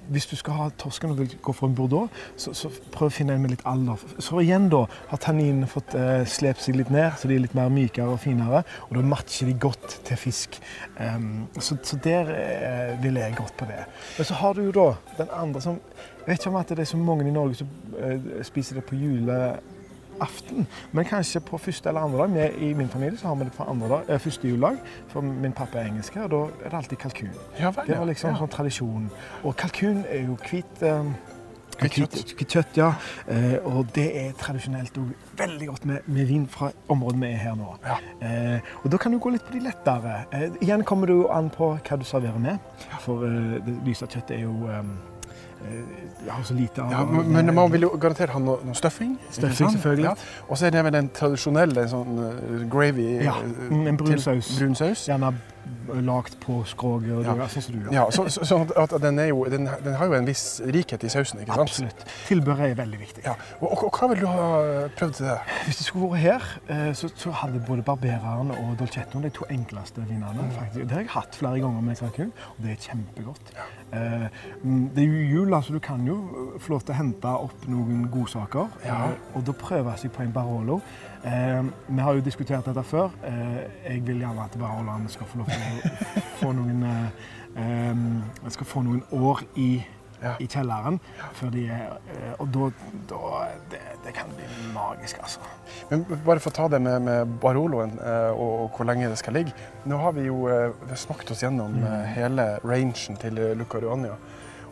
hvis 0.09 0.25
du 0.31 0.35
skal 0.39 0.57
ha 0.57 0.69
torsken 0.81 1.13
og 1.13 1.21
vil 1.21 1.35
gå 1.45 1.53
for 1.53 1.69
en 1.69 1.77
Bordeaux, 1.77 2.09
så, 2.37 2.55
så, 2.57 2.71
prøv 2.93 3.11
å 3.11 3.13
finne 3.13 3.37
en 3.37 3.45
med 3.45 3.53
litt 3.53 3.65
alder. 3.69 4.01
Så 4.17 4.41
igjen 4.41 4.69
da 4.73 4.85
har 5.11 5.21
tanninene 5.21 5.69
fått 5.69 5.93
eh, 5.97 6.23
slept 6.29 6.65
seg 6.65 6.79
litt 6.79 6.89
ned, 6.93 7.13
så 7.21 7.29
de 7.29 7.37
er 7.37 7.45
litt 7.45 7.57
mer 7.57 7.69
mykere 7.73 8.15
og 8.15 8.21
finere. 8.23 8.63
Og 8.89 8.97
da 8.97 9.05
matcher 9.05 9.49
de 9.51 9.57
godt 9.61 9.99
til 10.09 10.21
fisk. 10.25 10.57
Um, 10.97 11.45
så, 11.57 11.77
så, 11.83 11.97
der 12.03 12.29
eh, 12.29 13.03
ville 13.03 13.19
jeg 13.19 13.35
gått 13.35 13.57
på 13.57 13.65
det. 13.65 13.83
Men 14.17 14.25
så 14.25 14.33
har 14.33 14.53
du 14.53 14.63
jo 14.63 14.71
da 14.71 14.93
den 15.17 15.33
andre 15.33 15.61
som 15.61 15.79
Jeg 16.19 16.35
vet 16.35 16.39
ikke 16.39 16.49
om 16.49 16.55
at 16.59 16.69
det 16.69 16.79
er 16.79 16.85
så 16.85 16.97
mange 16.97 17.27
i 17.27 17.31
Norge 17.33 17.55
som 17.55 17.67
eh, 17.97 18.43
spiser 18.45 18.75
det 18.77 18.83
på 18.85 18.95
juleaften, 18.95 20.67
men 20.91 21.05
kanskje 21.05 21.39
på 21.41 21.57
første 21.57 21.89
eller 21.89 22.01
andre 22.01 22.27
dag. 22.27 22.59
I 22.61 22.73
min 22.73 22.89
familie 22.89 23.17
så 23.17 23.27
har 23.27 23.35
vi 23.35 23.47
det 23.47 23.53
på 23.53 23.63
andre 23.63 23.89
dag, 23.89 24.03
eh, 24.09 24.19
første 24.19 24.47
juledag, 24.47 24.77
for 25.07 25.21
min 25.21 25.53
pappa 25.57 25.79
er 25.79 25.89
engelsk, 25.89 26.19
og 26.21 26.29
da 26.31 26.43
er 26.65 26.69
det 26.69 26.77
alltid 26.77 26.97
kalkun. 26.97 27.33
Ja, 27.59 27.71
vel, 27.71 27.87
det 27.87 27.97
var 27.97 28.05
liksom 28.05 28.29
ja. 28.29 28.37
sånn 28.37 28.53
tradisjon. 28.53 29.09
Og 29.43 29.57
kalkun 29.57 30.03
er 30.05 30.27
jo 30.27 30.37
hvit 30.51 30.85
um, 31.79 31.89
Hvitt 32.37 32.55
kjøtt, 32.55 32.77
ja. 32.79 32.93
Eh, 33.27 33.57
og 33.67 33.91
det 33.95 34.07
er 34.21 34.33
tradisjonelt 34.39 34.97
òg 34.99 35.11
veldig 35.39 35.67
godt 35.69 35.85
med, 35.89 36.07
med, 36.07 36.25
vin 36.29 36.47
fra 36.51 36.71
området 36.91 37.21
vi 37.21 37.29
er 37.33 37.43
her 37.43 37.55
nå. 37.59 37.75
Ja. 37.85 37.99
Eh, 38.25 38.73
og 38.83 38.91
da 38.91 38.99
kan 39.01 39.13
du 39.13 39.19
gå 39.21 39.33
litt 39.33 39.45
på 39.47 39.55
de 39.55 39.63
lettere. 39.67 40.23
Eh, 40.35 40.49
igjen 40.63 40.83
kommer 40.87 41.09
det 41.09 41.19
jo 41.19 41.29
an 41.33 41.51
på 41.53 41.71
hva 41.77 41.99
du 41.99 42.07
serverer 42.07 42.41
med. 42.41 42.59
For 43.05 43.23
eh, 43.27 43.55
det 43.65 43.77
lyse 43.87 44.07
kjøttet 44.07 44.35
er 44.37 44.43
jo 44.47 44.55
um, 44.67 44.97
har 46.29 46.43
så 46.47 46.53
lite 46.55 46.79
av 46.79 46.91
ja, 46.93 46.99
Men, 47.03 47.33
men 47.35 47.49
man 47.55 47.71
vil 47.71 47.83
jo 47.83 47.89
garantert 47.99 48.31
ha 48.31 48.39
noe, 48.39 48.61
noe 48.63 48.77
stuffing. 48.79 49.17
Stuffing, 49.29 49.73
selvfølgelig. 49.73 50.05
Ja. 50.07 50.13
Og 50.47 50.57
så 50.57 50.69
er 50.69 50.75
det 50.75 50.83
vel 50.87 50.95
den 50.95 51.09
tradisjonelle 51.15 51.83
sånn 51.91 52.21
gravy 52.71 53.09
Ja, 53.25 53.35
en 53.67 53.99
brun 53.99 54.21
saus. 54.23 54.53
Brun 54.55 54.77
saus. 54.79 55.03
Gjerne 55.09 55.33
lagd 56.05 56.35
på 56.43 56.59
skroget. 56.69 57.25
Ja. 57.25 57.47
sånn 57.49 57.65
som 57.65 57.75
du 57.75 57.79
gjør. 57.81 57.93
Ja, 57.95 58.05
så, 58.13 58.25
så, 58.31 58.45
så 58.47 58.59
at 58.79 58.93
den, 59.01 59.19
jo, 59.29 59.43
den, 59.51 59.69
den, 59.83 59.95
har 59.99 60.09
jo 60.09 60.17
en 60.17 60.27
viss 60.27 60.61
rikhet 60.65 61.03
i 61.03 61.11
sausen. 61.11 61.41
ikke 61.43 61.55
sant? 61.55 61.69
Absolutt. 61.69 62.05
Tilbehøret 62.27 62.73
er 62.73 62.79
veldig 62.79 62.99
viktig. 63.01 63.25
Ja. 63.25 63.35
Og, 63.59 63.71
og, 63.71 63.83
og, 63.87 63.97
hva 63.97 64.11
vil 64.13 64.23
du 64.23 64.27
ha 64.29 64.47
prøvd 64.99 65.17
til 65.19 65.29
det? 65.29 65.37
Hvis 65.65 65.81
du 65.81 65.83
skulle 65.87 66.11
vært 66.13 66.25
her, 66.25 66.47
eh, 66.75 66.91
så, 66.97 67.11
så 67.15 67.33
hadde 67.41 67.63
både 67.67 67.85
Barbereren 67.87 68.53
og 68.55 68.75
Dolcetto 68.79 69.21
de 69.23 69.33
to 69.33 69.47
enkleste 69.49 70.05
vinene. 70.05 70.33
Mm. 70.39 70.55
faktisk. 70.57 70.85
Det 70.85 70.97
har 70.97 71.05
jeg 71.05 71.13
hatt 71.15 71.39
flere 71.41 71.63
ganger 71.63 71.85
med 71.85 71.99
kalkun, 71.99 72.33
og 72.55 72.63
det 72.65 72.75
er 72.75 72.81
kjempegodt. 72.89 73.53
Ja. 73.57 73.67
Eh, 73.99 74.27
mm, 74.63 74.89
det 74.95 75.03
er 75.03 75.07
jo 75.07 75.27
jul, 75.33 75.53
altså 75.53 75.73
du 75.73 75.79
kan 75.83 76.05
jo 76.07 76.19
få 76.57 76.73
lov 76.73 76.81
til 76.85 76.95
å 76.95 76.97
hente 76.99 77.35
opp 77.47 77.67
noen 77.69 78.07
godsaker. 78.11 78.71
Ja. 78.85 78.99
Og 79.37 79.45
da 79.47 79.55
prøver 79.57 79.91
jeg 79.93 80.05
seg 80.05 80.15
på 80.15 80.23
en 80.25 80.33
Barolo. 80.33 80.79
Eh, 81.23 81.61
vi 81.89 82.01
har 82.05 82.15
jo 82.15 82.23
diskutert 82.25 82.65
dette 82.65 82.83
før. 82.87 83.13
Eh, 83.27 83.61
jeg 83.89 84.03
vil 84.07 84.23
gjerne 84.23 84.47
at 84.47 84.57
Baroloen 84.59 85.07
skal 85.11 85.27
få 85.29 85.41
lov 85.41 85.51
til 85.51 85.61
å 85.61 86.25
få 86.41 86.51
noen, 86.55 86.83
eh, 87.59 88.51
skal 88.55 88.69
få 88.69 88.83
noen 88.87 89.03
år 89.11 89.43
i, 89.59 89.69
ja. 90.23 90.33
i 90.39 90.47
kjelleren. 90.47 90.99
Er, 91.43 91.99
eh, 92.15 92.33
og 92.39 92.47
da, 92.55 92.71
da 93.11 93.43
det, 93.71 93.81
det, 94.05 94.15
kan 94.15 94.31
bli 94.35 94.47
magisk, 94.73 95.19
altså. 95.23 95.43
Men 95.91 96.05
bare 96.25 96.39
for 96.39 96.53
å 96.53 96.57
ta 96.61 96.67
det 96.71 96.81
med, 96.83 97.01
med 97.03 97.37
Baroloen 97.41 97.97
eh, 97.99 98.31
og, 98.31 98.65
og, 98.65 98.67
hvor 98.77 98.89
lenge 98.89 99.11
det 99.11 99.19
skal 99.19 99.39
ligge. 99.39 99.55
Nå 99.89 99.99
har 99.99 100.15
vi 100.17 100.29
jo 100.29 100.45
eh, 100.51 100.95
snakket 100.95 101.35
oss 101.35 101.43
gjennom 101.43 101.79
mm. 101.81 101.89
hele 102.15 102.51
rangen 102.63 103.19
til 103.19 103.43
Luca 103.59 103.83
Ruania. 103.83 104.15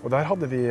Og 0.03 0.11
der 0.13 0.27
hadde 0.29 0.49
vi, 0.51 0.63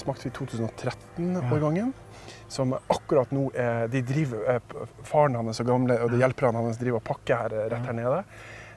smakte 0.00 0.28
vi 0.28 0.34
2013-årgangen. 0.38 1.92
Ja 1.92 2.08
som 2.52 2.74
akkurat 2.74 3.30
nå 3.32 3.46
er 3.56 3.86
De 3.88 4.02
driver, 4.04 4.60
Faren 5.08 5.38
hans 5.38 5.62
og 5.62 5.68
gamle 5.70 5.96
og 6.04 6.12
de 6.12 6.20
hjelperne 6.20 6.60
hans 6.66 6.80
driver 6.80 7.00
og 7.00 7.06
pakker 7.06 7.46
her 7.46 7.70
rett 7.72 7.86
her 7.88 7.96
nede. 7.96 8.18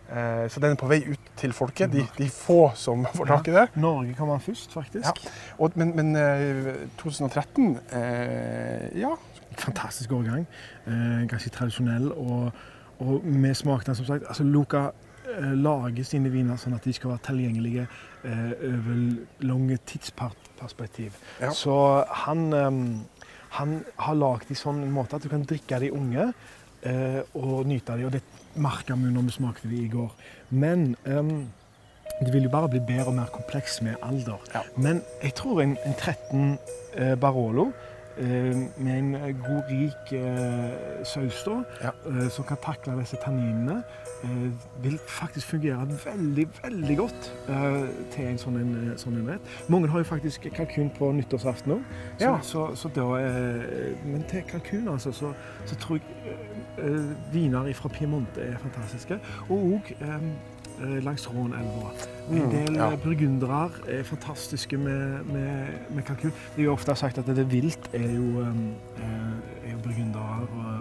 Eh, 0.05 0.45
så 0.50 0.62
den 0.62 0.75
er 0.75 0.77
på 0.79 0.89
vei 0.89 1.00
ut 1.07 1.31
til 1.39 1.53
folket. 1.55 1.91
De, 1.93 2.03
de 2.17 2.27
få 2.31 2.69
som 2.77 3.05
får 3.17 3.31
tak 3.31 3.50
i 3.50 3.55
det. 3.55 3.65
Ja, 3.74 3.81
Norge 3.81 4.13
kan 4.17 4.29
man 4.29 4.43
først, 4.43 4.74
faktisk. 4.74 5.05
Ja. 5.05 5.33
Og, 5.57 5.75
men, 5.75 5.95
men 5.97 6.13
2013 7.01 7.79
eh, 8.00 8.91
ja. 9.01 9.15
Fantastisk 9.57 10.12
årgang. 10.12 10.45
Eh, 10.85 11.25
ganske 11.31 11.50
tradisjonell. 11.50 12.12
Og, 12.12 12.51
og 13.00 13.25
med 13.25 13.55
smakene, 13.57 13.95
som 13.97 14.07
sagt 14.07 14.27
altså 14.27 14.43
Luca 14.43 14.89
eh, 15.34 15.51
lager 15.58 16.08
sine 16.08 16.32
viner 16.34 16.60
sånn 16.62 16.77
at 16.77 16.86
de 16.86 16.94
skal 16.96 17.13
være 17.15 17.25
tilgjengelige 17.32 17.86
eh, 17.86 18.53
over 18.70 19.01
lange 19.46 19.77
tidsperspektiv. 19.89 21.17
Ja. 21.41 21.51
Så 21.55 21.75
han 22.25 22.50
han 23.55 23.84
har 23.96 24.17
lagd 24.20 24.50
de 24.50 24.58
sånn 24.60 24.84
måte 24.91 25.17
at 25.17 25.25
du 25.25 25.32
kan 25.32 25.46
drikke 25.48 25.79
de 25.84 25.91
unge 25.96 26.25
eh, 26.86 27.22
og 27.38 27.67
nyte 27.70 27.96
de, 27.98 28.08
og 28.08 28.15
det 28.15 28.24
merka 28.60 28.98
vi 29.00 29.12
når 29.12 29.29
vi 29.29 29.36
smakte 29.38 29.72
de 29.72 29.84
i 29.84 29.91
går. 29.91 30.12
Men 30.51 30.94
um, 31.08 31.48
det 32.20 32.32
vil 32.34 32.48
jo 32.48 32.51
bare 32.53 32.72
bli 32.72 32.82
bedre 32.84 33.10
og 33.12 33.17
mer 33.17 33.32
kompleks 33.34 33.82
med 33.86 34.00
alder. 34.03 34.44
Ja. 34.53 34.63
Men 34.77 35.01
jeg 35.24 35.36
tror 35.39 35.62
en, 35.63 35.77
en 35.86 35.96
13 35.96 36.58
eh, 36.96 37.15
Barolo 37.20 37.70
eh, 37.70 37.74
med 38.17 38.93
en 38.98 39.12
god, 39.43 39.63
rik 39.69 40.13
eh, 40.15 41.03
saus 41.03 41.43
da, 41.43 41.62
ja. 41.84 41.91
Eh, 42.10 42.29
som 42.31 42.48
kan 42.48 42.57
takle 42.63 42.95
disse 43.01 43.19
tanninene, 43.24 43.81
Eh, 44.25 44.84
vil 44.84 45.00
faktisk 45.07 45.48
fungere 45.48 45.88
veldig, 46.05 46.48
veldig 46.63 46.98
godt 46.98 47.34
til 48.12 48.25
en 48.25 48.38
sånn, 48.39 48.57
en, 48.62 48.93
sånn 48.98 49.19
en 49.19 49.27
rett. 49.29 49.51
Mange 49.69 49.89
har 49.91 50.01
jo 50.01 50.07
faktisk 50.07 50.48
kalkun 50.55 50.89
på 50.95 51.12
nyttårsaften 51.17 51.75
òg. 51.75 51.84
Ja. 52.22 52.38
Så, 52.41 52.67
så, 52.79 52.89
så 52.95 53.05
uh, 53.05 54.05
men 54.05 54.24
til 54.31 54.45
kalkun 54.50 54.88
altså, 54.88 55.12
så, 55.12 55.34
så 55.65 55.77
tror 55.81 56.00
jeg 56.00 57.03
viner 57.34 57.69
fra 57.77 57.91
Piemonte 57.91 58.41
er 58.41 58.57
fantastiske. 58.63 59.19
Og 59.50 59.75
òg 59.75 59.93
langs 61.05 61.27
Rånelva. 61.29 61.91
En 62.25 62.41
mm, 62.41 62.50
del 62.50 62.70
mm, 62.70 62.79
ja. 62.79 62.89
burgundere 63.03 63.70
er 63.88 64.03
fantastiske 64.03 64.77
med, 64.77 65.24
med, 65.29 65.67
med, 65.94 66.03
kalkun. 66.03 66.34
Det 66.55 66.63
er 66.63 66.67
jo 66.70 66.74
ofte 66.74 66.96
sagt 66.98 67.22
at 67.22 67.29
det 67.29 67.46
vilt 67.51 67.89
er 67.94 68.10
jo, 68.15 68.41
um, 68.41 68.74
er 68.98 69.72
jo 69.72 69.82
burgundere 69.84 70.35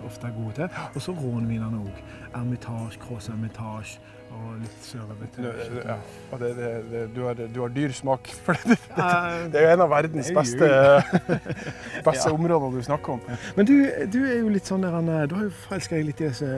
ofte 0.06 0.28
er 0.28 0.36
gode 0.36 0.58
til. 0.58 0.82
Og 0.94 1.06
så 1.06 1.14
rånvinene 1.18 1.84
òg. 1.84 2.02
Ermitage, 2.34 2.98
Cross 3.02 3.30
Ermitage 3.32 4.00
og 4.34 4.54
litt 4.58 4.84
sørover. 4.84 5.28
Ja, 5.84 5.96
og 6.32 6.40
det, 6.40 6.50
det, 6.58 6.70
det, 6.90 7.02
du, 7.14 7.20
har, 7.26 7.38
du, 7.38 7.58
har, 7.62 7.72
dyr 7.74 7.92
smak 7.94 8.30
for 8.46 8.58
det. 8.66 8.76
Det 9.52 9.60
er 9.60 9.66
jo 9.66 9.72
en 9.74 9.84
av 9.84 9.90
verdens 9.92 10.30
beste, 10.34 10.68
beste 12.08 12.30
ja. 12.30 12.32
områder 12.32 12.74
du 12.74 12.86
snakker 12.86 13.16
om. 13.16 13.22
Men 13.56 13.68
du, 13.68 13.74
du, 14.12 14.20
er 14.26 14.40
jo 14.40 14.52
litt 14.54 14.70
sånn 14.70 14.86
der, 14.86 15.28
du 15.30 15.36
har 15.38 15.46
jo 15.48 15.52
forelska 15.66 15.98
deg 15.98 16.08
litt 16.10 16.22
i 16.22 16.30
disse 16.30 16.50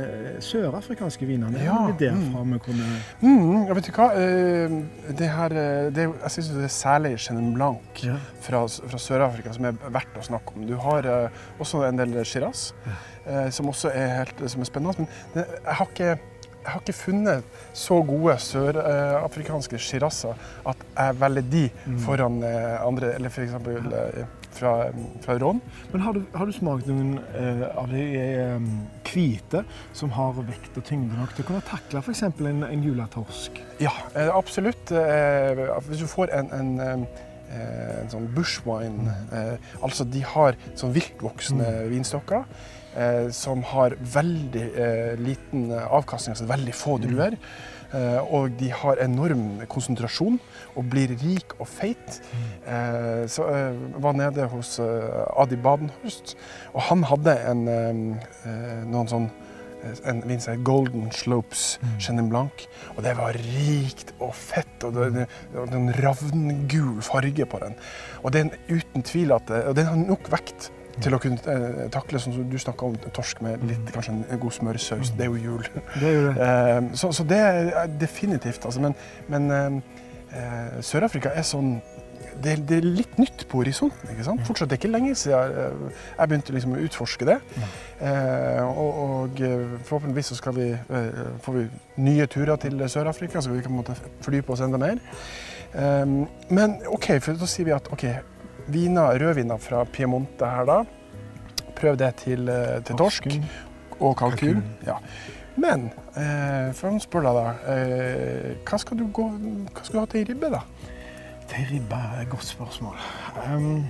sørafrikanske 0.46 1.28
vinene. 1.28 1.64
Ja. 1.66 1.78
Det 1.96 2.10
er 2.10 2.16
derfra 2.16 2.44
mm. 2.44 2.54
vi 2.56 2.62
kunne 2.66 2.88
mm, 3.22 3.74
Vet 3.76 3.90
du 3.90 3.92
hva? 3.96 4.08
Eh, 4.20 4.78
det 5.18 5.32
her, 5.32 5.56
eh, 5.56 5.88
det, 5.94 6.08
jeg 6.08 6.36
syns 6.36 6.52
det 6.56 6.68
er 6.68 6.72
særlig 6.76 7.12
Chenin 7.26 7.52
Blanc 7.56 8.04
ja. 8.06 8.16
fra, 8.44 8.64
fra 8.64 9.02
Sør-Afrika 9.02 9.52
som 9.56 9.68
er 9.68 9.76
verdt 9.84 10.16
å 10.16 10.24
snakke 10.24 10.56
om. 10.56 10.64
Du 10.68 10.76
har 10.80 11.10
også 11.60 11.84
en 11.86 12.00
del 12.00 12.16
Shiraz, 12.26 12.70
uh, 12.86 13.15
som 13.50 13.68
også 13.68 13.90
er 13.90 14.12
helt 14.20 14.42
som 14.50 14.62
er 14.62 14.68
spennende. 14.68 15.04
Men 15.04 15.08
det, 15.34 15.46
jeg 15.64 15.78
har 15.80 15.92
ikke 15.92 16.16
jeg 16.66 16.74
har 16.74 16.82
ikke 16.82 16.98
funnet 16.98 17.58
så 17.78 18.00
gode 18.02 18.34
sørafrikanske 18.42 19.78
shirazzer 19.78 20.34
at 20.66 20.80
jeg 20.96 21.20
velger 21.20 21.44
de 21.52 21.62
mm. 21.84 22.00
foran 22.02 22.40
eh, 22.42 22.86
andre, 22.86 23.12
eller 23.14 23.30
f.eks. 23.30 23.54
Eh, 23.54 24.24
fra, 24.56 24.72
fra 25.22 25.36
Ron. 25.38 25.60
Men 25.92 26.00
har 26.00 26.16
du, 26.16 26.24
har 26.34 26.48
du 26.48 26.52
smakt 26.56 26.88
noen 26.88 27.18
av 27.76 27.90
de 27.92 28.06
hvite 29.06 29.62
som 29.94 30.10
har 30.16 30.32
vekt 30.48 30.78
og 30.80 30.86
tyngde 30.88 31.18
nok 31.20 31.36
til 31.36 31.44
å 31.44 31.50
kunne 31.52 31.62
takle 31.68 32.02
f.eks. 32.02 32.24
En, 32.40 32.64
en 32.66 32.82
julatorsk? 32.88 33.60
Ja, 33.84 33.92
absolutt. 34.32 34.90
Hvis 34.90 36.02
du 36.02 36.08
får 36.10 36.34
en, 36.34 36.50
en 36.56 37.06
en 37.56 38.10
sånn 38.10 38.26
bushwine. 38.34 39.12
Eh, 39.34 39.74
altså 39.84 40.06
de 40.08 40.22
har 40.26 40.56
sånn 40.74 40.94
viltvoksende 40.96 41.66
mm. 41.66 41.90
vinstokker 41.92 42.42
eh, 42.42 42.74
som 43.34 43.60
har 43.72 43.96
veldig 44.00 44.66
eh, 44.72 45.14
liten 45.20 45.68
avkastning, 45.72 46.32
altså 46.32 46.46
veldig 46.48 46.74
få 46.74 46.96
mm. 46.96 47.02
druer. 47.02 47.36
Eh, 47.94 48.18
og 48.34 48.56
de 48.58 48.70
har 48.74 48.98
enorm 49.02 49.62
konsentrasjon 49.70 50.38
og 50.74 50.88
blir 50.90 51.14
rik 51.22 51.54
og 51.60 51.68
feit. 51.70 52.20
Mm. 52.32 52.46
Eh, 52.74 53.24
så 53.30 53.46
jeg 53.52 53.72
eh, 53.72 53.98
var 54.02 54.16
nede 54.18 54.48
hos 54.50 54.76
Adi 54.80 55.56
Badenhorst, 55.56 56.36
og 56.74 56.88
han 56.90 57.04
hadde 57.06 57.36
en, 57.50 57.66
noen 58.90 59.10
sånn 59.10 59.28
en 60.08 60.22
vin 60.26 60.40
som 60.42 60.62
Golden 60.66 61.12
Slopes 61.14 61.76
mm. 61.78 61.90
Chenin 62.02 62.30
Blanc. 62.32 62.64
Og 62.96 63.04
det 63.06 63.12
var 63.18 63.36
rikt 63.38 64.10
og 64.18 64.34
fett, 64.34 64.82
og 64.82 64.96
det 64.96 65.28
var 65.54 65.76
en 65.76 65.92
ravngul 66.00 67.04
farge 67.06 67.46
på 67.46 67.60
den. 67.62 67.76
Og 68.24 68.34
den 68.34 68.50
uten 68.66 69.06
tvil 69.06 69.36
at, 69.36 69.52
og 69.62 69.76
den 69.78 69.86
har 69.92 70.00
nok 70.00 70.32
vekt 70.32 70.72
til 71.04 71.16
å 71.16 71.20
kunne 71.22 71.38
eh, 71.52 71.82
takle 71.92 72.20
sånn 72.22 72.36
som 72.36 72.46
du 72.50 72.56
snakka 72.60 72.88
om, 72.88 72.96
torsk 73.16 73.42
med 73.44 73.64
litt, 73.68 73.92
kanskje 73.94 74.14
en 74.16 74.40
god 74.42 74.56
smørsaus. 74.56 75.12
Det 75.18 75.26
er 75.26 75.32
jo 75.32 75.42
jul. 75.42 75.68
Det 75.96 76.06
er 76.08 76.16
jo 76.16 76.24
det. 76.28 76.34
Eh, 76.46 76.80
så, 76.98 77.10
så 77.12 77.24
det 77.26 77.38
er 77.42 77.92
definitivt. 78.00 78.64
Altså, 78.64 78.80
men 78.80 78.94
men 79.28 79.50
eh, 80.32 80.80
Sør-Afrika 80.84 81.32
er 81.34 81.46
sånn 81.46 81.76
det, 82.42 82.56
det 82.68 82.78
er 82.80 82.86
litt 82.86 83.18
nytt 83.20 83.44
på 83.48 83.62
horisonten. 83.62 84.10
ikke 84.12 84.26
sant? 84.26 84.42
Fortsatt 84.46 84.70
det 84.70 84.76
er 84.76 84.82
ikke 84.82 84.92
lenge 84.92 85.14
siden 85.18 85.56
eh, 85.62 86.04
jeg 86.18 86.30
begynte 86.30 86.54
liksom 86.56 86.76
å 86.76 86.82
utforske 86.84 87.28
det. 87.28 87.38
Eh, 87.56 88.62
og, 88.66 89.00
og 89.06 89.42
eh, 89.44 89.76
forhåpentligvis 89.88 90.32
så 90.36 90.54
vi, 90.56 90.70
eh, 90.74 91.20
får 91.44 91.58
vi 91.58 91.66
nye 92.04 92.28
turer 92.32 92.56
til 92.60 92.84
Sør-Afrika, 92.92 93.40
så 93.40 93.52
vi 93.52 93.62
kan 93.64 93.72
på 93.72 93.76
en 93.76 93.82
måte 93.82 93.96
fordype 94.24 94.52
oss 94.52 94.64
enda 94.66 94.80
mer. 94.80 95.00
Eh, 95.72 96.04
men 96.52 96.78
OK, 96.92 97.14
for 97.24 97.40
da 97.40 97.48
sier 97.50 97.70
vi 97.70 97.76
at 97.76 97.88
OK, 97.94 98.06
viner, 98.72 99.18
rødviner 99.20 99.60
fra 99.62 99.84
Piemonte 99.84 100.48
her 100.50 100.68
da. 100.68 100.82
Prøv 101.76 101.98
det 102.00 102.14
til, 102.24 102.48
eh, 102.48 102.82
til 102.84 102.96
torsk 102.96 103.28
og 104.00 104.16
kalkun. 104.16 104.62
Ja. 104.86 105.00
Men 105.56 105.90
eh, 106.16 106.72
for 106.76 106.92
å 106.92 107.00
spørre 107.00 107.32
deg, 107.32 107.38
da. 107.40 107.74
Eh, 107.74 108.56
hva, 108.66 108.80
skal 108.80 108.98
du 109.00 109.06
gå, 109.12 109.28
hva 109.72 109.84
skal 109.84 109.94
du 109.94 110.00
ha 110.02 110.08
til 110.12 110.26
ribbe, 110.28 110.50
da? 110.52 110.62
Til 111.48 111.70
ribbe 111.70 112.00
er 112.10 112.24
et 112.24 112.32
godt 112.32 112.44
spørsmål. 112.44 112.98
Um, 113.46 113.86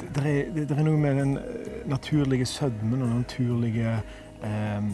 det, 0.00 0.10
det, 0.16 0.24
det, 0.54 0.66
det 0.68 0.76
er 0.76 0.84
noe 0.84 1.00
med 1.00 1.20
den 1.20 1.36
eh, 1.40 1.78
naturlige 1.88 2.46
sødmen 2.48 3.02
og 3.02 3.08
den 3.08 3.22
naturlige 3.22 3.94
um, 4.42 4.90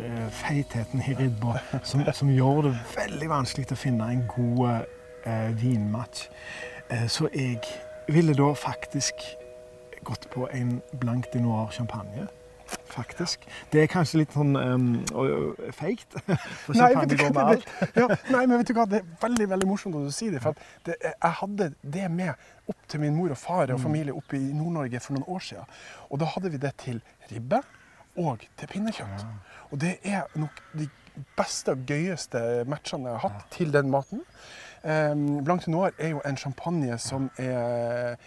eh, 0.00 0.28
feitheten 0.30 1.04
i 1.04 1.16
ribba 1.18 1.58
som, 1.82 2.04
som 2.12 2.32
gjør 2.32 2.68
det 2.68 2.74
veldig 2.94 3.30
vanskelig 3.32 3.68
å 3.72 3.80
finne 3.80 4.08
en 4.12 4.24
god 4.30 4.84
uh, 5.26 5.50
vinmatch. 5.60 6.28
Eh, 6.90 7.06
så 7.08 7.28
jeg 7.34 7.60
ville 8.08 8.34
da 8.36 8.52
faktisk 8.54 9.14
gått 10.04 10.26
på 10.30 10.48
en 10.52 10.80
blank 11.00 11.30
de 11.32 11.40
noir 11.40 11.70
champagne. 11.72 12.26
Faktisk. 12.90 13.44
Det 13.72 13.82
er 13.82 13.88
kanskje 13.92 14.18
litt 14.22 14.32
sånn 14.34 14.56
um, 14.56 14.86
feigt. 15.76 16.16
For 16.64 16.76
Nei, 16.76 16.90
vet 16.96 17.12
du 17.12 17.16
hva, 17.20 17.44
det, 17.54 17.90
ja, 17.96 18.06
nei, 18.32 18.42
men 18.48 18.58
vet 18.60 18.70
du 18.70 18.74
hva, 18.76 18.86
det 18.88 19.00
er 19.02 19.06
veldig 19.22 19.46
veldig 19.52 19.68
morsomt 19.68 19.96
at 19.98 20.08
du 20.08 20.14
sier 20.14 20.34
det. 20.34 20.40
For 20.42 20.56
at 20.56 20.88
det, 20.88 20.96
jeg 21.12 21.36
hadde 21.40 21.68
det 21.96 22.08
med 22.12 22.32
opp 22.72 22.88
til 22.90 23.02
min 23.04 23.16
mor 23.16 23.32
og 23.34 23.38
far 23.40 23.68
Mm. 23.68 23.74
og 23.76 23.80
familie 23.84 24.14
oppe 24.16 24.36
i 24.40 24.52
Nord-Norge 24.56 25.00
for 25.00 25.16
noen 25.16 25.28
år 25.36 25.44
siden. 25.48 25.70
Og 26.10 26.20
da 26.20 26.28
hadde 26.34 26.50
vi 26.54 26.60
det 26.62 26.72
til 26.82 27.00
ribbe 27.30 27.60
og 28.20 28.44
til 28.60 28.68
pinnekjøtt. 28.72 29.24
Og 29.70 29.80
det 29.80 29.96
er 30.04 30.24
nok 30.38 30.60
de 30.78 30.88
beste 31.38 31.72
og 31.74 31.84
gøyeste 31.88 32.64
matchene 32.70 33.10
jeg 33.12 33.20
har 33.20 33.28
hatt 33.28 33.48
til 33.54 33.72
den 33.74 33.90
maten. 33.92 34.24
Um, 34.84 35.44
Blanc 35.44 35.64
de 35.64 35.70
Noir 35.70 35.94
er 35.98 36.10
jo 36.12 36.20
en 36.28 36.36
champagne 36.36 36.98
som 37.00 37.30
er 37.40 38.18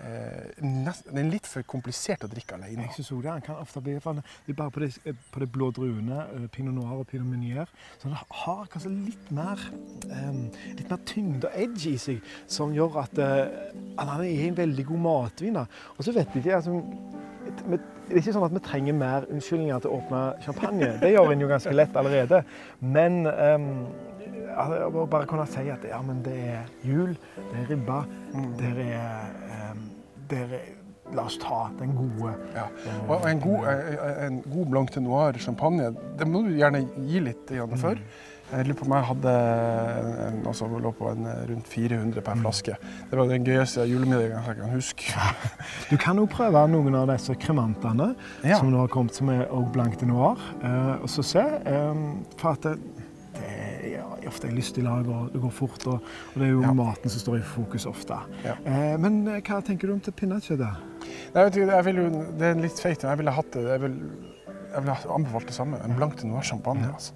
eh, 0.00 0.46
Den 0.56 0.86
er 0.88 1.26
litt 1.28 1.48
for 1.48 1.64
komplisert 1.68 2.24
å 2.24 2.30
drikke 2.32 2.56
alene. 2.56 2.86
Jeg 2.86 3.02
synes 3.02 3.10
det. 3.24 3.30
Han 3.34 3.44
kan 3.44 3.58
ofte 3.60 3.82
bli 3.84 3.98
for 4.00 4.16
det 4.16 4.54
er 4.54 4.56
bare 4.56 4.72
på 4.72 4.80
de, 4.80 5.12
på 5.32 5.42
de 5.42 5.48
blå 5.52 5.68
druene, 5.76 6.22
eh, 6.38 6.46
pinot 6.52 6.72
noir 6.76 7.02
og 7.02 7.06
pinot 7.10 7.28
meunier. 7.28 7.68
Så 8.00 8.08
det 8.08 8.22
har 8.40 8.64
kanskje 8.72 8.94
litt 8.94 9.28
mer, 9.36 9.60
em, 10.08 10.46
litt 10.78 10.88
mer 10.88 11.04
tyngde 11.04 11.50
og 11.50 11.60
edge 11.66 11.92
i 11.92 12.00
seg, 12.00 12.32
som 12.48 12.72
gjør 12.72 13.00
at 13.04 13.20
at 13.20 14.08
han 14.08 14.24
er 14.24 14.48
en 14.48 14.56
veldig 14.56 14.88
god 14.88 15.04
matvin. 15.04 15.60
Og 15.60 16.00
så 16.04 16.16
vet 16.16 16.32
jeg 16.32 16.44
ikke 16.44 16.56
altså, 16.56 16.80
Det 17.46 17.78
er 18.10 18.18
ikke 18.20 18.32
sånn 18.34 18.44
at 18.48 18.54
vi 18.54 18.64
trenger 18.64 18.94
mer 18.96 19.24
unnskyldninger 19.30 19.84
til 19.84 19.92
å 19.92 20.00
åpne 20.00 20.20
champagne. 20.44 20.92
Det 21.02 21.12
gjør 21.12 21.32
en 21.32 21.44
jo 21.44 21.48
ganske 21.50 21.72
lett 21.76 21.96
allerede. 21.96 22.42
Men 22.80 23.26
altså, 23.26 24.05
å 24.56 25.06
bare 25.10 25.26
kunne 25.28 25.46
si 25.50 25.66
at 25.70 25.84
ja, 25.88 26.00
men 26.02 26.22
det 26.24 26.36
er 26.56 26.64
jul, 26.86 27.12
det 27.36 27.60
er 27.62 27.68
ribba, 27.74 28.02
det 28.58 28.72
er, 28.88 29.30
em, 29.70 29.86
det 30.30 30.42
er 30.48 30.58
La 31.14 31.22
oss 31.22 31.36
ta 31.38 31.68
den 31.78 31.92
gode. 31.94 32.32
Ja. 32.56 32.64
Og 33.06 33.28
en 33.30 33.38
god, 33.38 33.68
eh, 33.70 34.24
en 34.26 34.40
god 34.42 34.66
Blanc 34.72 34.90
de 34.90 35.00
Noir 35.04 35.36
champagne, 35.38 35.92
det 36.18 36.26
må 36.26 36.40
du 36.42 36.56
gjerne 36.58 36.80
gi 37.06 37.20
litt 37.22 37.52
for. 37.78 37.94
Jeg 38.50 38.66
lurer 38.66 38.76
på 38.78 38.84
om 38.86 38.92
jeg 38.94 39.06
hadde 39.08 39.30
en, 40.26 40.40
altså, 40.46 40.66
lå 40.66 40.90
på 40.98 41.08
en 41.12 41.24
eh, 41.30 41.44
rundt 41.48 41.66
400 41.70 42.22
per 42.26 42.36
flaske. 42.42 42.74
Det 43.10 43.18
var 43.18 43.30
den 43.30 43.46
gøyeste 43.46 43.86
julemiddagen 43.86 44.42
jeg 44.50 44.58
kan 44.60 44.74
huske. 44.74 45.14
Du 45.90 45.96
kan 46.02 46.18
jo 46.18 46.26
prøve 46.26 46.66
noen 46.74 46.94
av 46.98 47.06
disse 47.12 47.34
kremantene 47.38 48.12
Ja. 48.42 48.58
som 48.58 48.70
nå 48.74 48.82
har 48.84 48.90
kommet, 48.90 49.14
som 49.14 49.30
er 49.30 49.46
blanc 49.72 49.96
de 50.02 50.06
noir. 50.10 50.42
Eh, 50.62 50.92
og 51.02 51.08
så 51.10 51.22
se. 51.22 51.42
eh, 51.42 52.02
for 52.36 52.50
at 52.58 52.66
er 53.94 54.26
ofte 54.28 54.48
en 54.48 54.56
lystig 54.58 54.82
lag, 54.84 55.06
og 55.08 55.30
det 55.32 55.40
går 55.40 55.52
fort. 55.54 55.86
Og, 55.86 56.02
og 56.34 56.34
det 56.40 56.48
er 56.48 56.52
jo 56.54 56.62
Ja. 56.62 56.72
maten 56.74 57.10
som 57.12 57.20
står 57.22 57.38
i 57.38 57.42
fokus 57.46 57.86
ofte. 57.86 58.18
Ja. 58.44 58.56
Eh, 58.64 58.96
men 58.98 59.26
eh, 59.28 59.40
hva 59.40 59.62
tenker 59.62 59.86
du 59.88 59.92
om 59.94 60.00
til 60.00 60.12
pinnekjøttet? 60.12 60.82
Nei, 61.34 61.44
vet 61.44 61.54
du, 61.54 61.60
jeg 61.66 61.84
vil 61.84 61.96
jo, 62.02 62.08
det 62.38 62.50
er 62.50 62.54
litt 62.60 62.80
men 63.04 63.10
jeg 63.14 63.18
ville 63.22 63.30
hatt 63.36 63.52
det. 63.52 63.62
Jeg 63.70 63.80
ville 63.80 64.94
ha 64.96 64.96
anbefalt 65.14 65.46
det 65.46 65.54
samme. 65.54 65.78
En 65.84 65.94
Blanc 65.96 66.16
de 66.20 66.26
Noir 66.28 66.42
champagne. 66.42 66.88
Altså. 66.92 67.12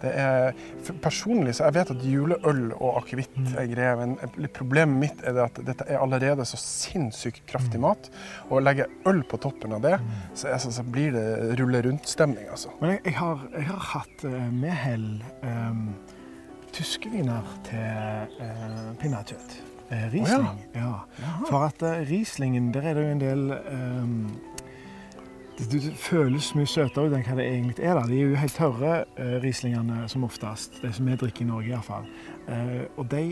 Det 0.00 0.10
er, 0.16 0.56
personlig 1.04 1.54
så 1.58 1.66
jeg 1.68 1.76
vet 1.76 1.92
at 1.92 2.04
juleøl 2.06 2.62
og 2.72 3.00
akevitt 3.02 3.36
er 3.58 3.68
greia, 3.70 3.96
men 4.00 4.16
problemet 4.56 5.00
mitt 5.02 5.24
er 5.26 5.36
det 5.36 5.44
at 5.44 5.60
dette 5.66 5.86
er 5.88 6.00
allerede 6.00 6.46
så 6.48 6.60
sinnssykt 6.60 7.42
kraftig 7.50 7.80
mat. 7.82 8.10
Og 8.48 8.58
å 8.58 8.62
legge 8.64 8.88
øl 9.10 9.22
på 9.28 9.40
toppen 9.42 9.76
av 9.76 9.84
det, 9.84 9.96
så, 10.34 10.48
jeg, 10.52 10.60
så, 10.64 10.72
så 10.80 10.86
blir 10.86 11.12
det 11.16 11.26
rulle 11.60 11.82
rundt-stemning, 11.86 12.48
altså. 12.52 12.72
Men 12.80 12.96
jeg, 12.96 13.04
jeg, 13.10 13.18
har, 13.20 13.44
jeg 13.56 13.68
har 13.70 13.84
hatt 13.94 14.24
uh, 14.24 14.38
med 14.54 14.76
hell 14.84 15.08
um, 15.44 15.84
tyske 16.72 17.10
viner 17.12 17.58
til 17.68 18.38
uh, 18.40 18.94
pinnekjøtt. 19.00 19.58
Uh, 19.90 20.06
Riesling. 20.12 20.60
ja. 20.76 20.92
For 21.48 21.66
at 21.66 21.82
uh, 21.82 22.00
Rieslingen, 22.06 22.70
der 22.74 22.90
er 22.90 22.94
det 22.94 23.04
jo 23.04 23.14
en 23.16 23.22
del 23.22 23.46
ehm, 23.58 24.20
det, 25.60 25.82
det 25.84 25.94
føles 25.98 26.50
mye 26.56 26.68
søtere 26.68 27.08
ut 27.08 27.14
enn 27.16 27.24
hva 27.26 27.36
det 27.38 27.46
egentlig 27.46 27.86
er. 27.86 27.94
da. 27.98 28.08
De 28.08 28.18
er 28.18 28.32
jo 28.32 28.40
helt 28.40 28.56
tørre, 28.56 28.92
uh, 29.18 29.36
Rieslingene 29.44 30.04
som 30.10 30.26
oftest. 30.26 30.80
De 30.82 30.92
som 30.96 31.08
vi 31.08 31.16
drikker 31.20 31.44
i 31.44 31.48
Norge 31.50 31.72
iallfall. 31.72 32.06
Uh, 32.48 32.84
og 33.00 33.08
de, 33.12 33.24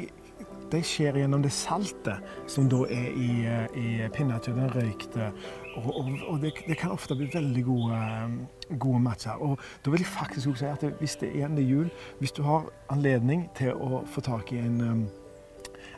de 0.72 0.82
skjer 0.84 1.20
gjennom 1.22 1.44
det 1.44 1.52
saltet 1.54 2.50
som 2.50 2.68
da 2.70 2.82
er 2.92 3.08
i, 3.12 3.30
uh, 3.48 3.78
i 3.78 4.10
pinnekjøttet, 4.14 4.58
den 4.58 4.74
røykte. 4.76 5.30
Og, 5.78 5.88
og, 5.92 6.10
og 6.32 6.42
det, 6.42 6.52
det 6.66 6.78
kan 6.80 6.92
ofte 6.92 7.16
bli 7.16 7.28
veldig 7.32 7.62
gode, 7.64 7.98
eh, 8.02 8.74
gode 8.82 9.00
matcher. 9.04 9.38
Og 9.38 9.60
da 9.84 9.92
vil 9.92 10.02
jeg 10.02 10.10
faktisk 10.10 10.50
også 10.50 10.64
si 10.64 10.72
at 10.74 10.98
hvis 10.98 11.16
det 11.20 11.30
er 11.36 11.46
en 11.46 11.60
jul, 11.62 11.86
hvis 12.18 12.34
du 12.34 12.42
har 12.42 12.66
anledning 12.90 13.46
til 13.56 13.78
å 13.78 14.02
få 14.10 14.24
tak 14.26 14.50
i 14.52 14.58
en 14.58 14.80
um, 14.82 15.04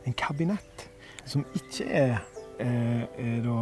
en 0.06 0.16
kabinett 0.16 0.88
som 1.28 1.44
ikke 1.54 1.86
er, 1.86 2.20
eh, 2.60 3.02
er 3.18 3.40
da, 3.44 3.56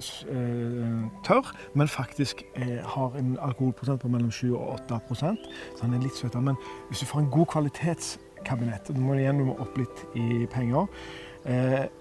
s- 0.00 0.24
eh, 0.28 1.04
tørr, 1.26 1.50
men 1.74 1.88
faktisk 1.88 2.42
eh, 2.56 2.78
har 2.84 3.16
en 3.18 3.38
alkoholprosent 3.42 4.00
på 4.02 4.08
mellom 4.12 4.30
7 4.30 4.52
og 4.56 4.78
8% 4.90 5.48
så 5.76 5.82
den 5.86 5.94
er 5.94 6.02
litt 6.04 6.16
søtere. 6.20 6.42
Men 6.42 6.56
hvis 6.88 7.00
du 7.00 7.06
får 7.06 7.20
en 7.24 7.30
god 7.30 7.46
kvalitetskabinett, 7.54 8.90
og 8.90 8.96
du 8.96 9.00
må 9.00 9.14
igjen 9.18 9.38
du 9.40 9.44
må 9.48 9.56
opp 9.64 9.78
litt 9.80 10.04
i 10.14 10.44
penger, 10.52 10.86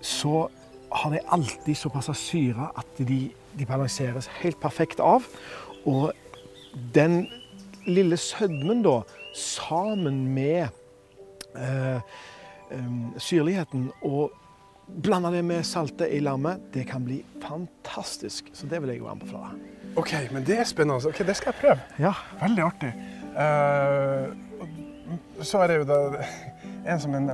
så 0.02 0.48
har 0.94 1.12
de 1.12 1.20
alltid 1.36 1.76
såpass 1.76 2.08
syre 2.16 2.70
at 2.80 3.00
de, 3.00 3.32
de 3.60 3.66
balanseres 3.66 4.28
helt 4.40 4.60
perfekt 4.62 5.00
av. 5.04 5.26
Og 5.86 6.12
den 6.96 7.26
lille 7.86 8.16
sødmen 8.18 8.84
da, 8.86 9.02
sammen 9.36 10.22
med 10.36 10.68
eh, 11.58 12.00
syrligheten 13.18 13.90
og 14.04 14.32
blande 14.88 15.32
det 15.34 15.44
med 15.46 15.66
saltet 15.68 16.12
i 16.12 16.20
lammet, 16.24 16.62
det 16.74 16.88
kan 16.90 17.06
bli 17.06 17.22
fantastisk. 17.42 18.50
Så 18.54 18.68
det 18.68 18.82
vil 18.82 18.94
jeg 18.94 19.04
jo 19.04 19.10
anbefale. 19.12 19.56
OK, 19.96 20.14
men 20.32 20.46
det 20.46 20.58
er 20.60 20.64
spennende. 20.70 21.08
Ok, 21.08 21.22
Det 21.28 21.36
skal 21.36 21.54
jeg 21.54 21.62
prøve. 21.62 21.80
Ja, 22.00 22.14
Veldig 22.42 22.64
artig. 22.64 22.94
Uh, 23.34 24.34
så 25.42 25.64
er 25.64 25.68
det 25.68 25.78
jo 25.78 25.86
da 25.90 26.00
en 26.88 27.00
som 27.00 27.16
en, 27.16 27.30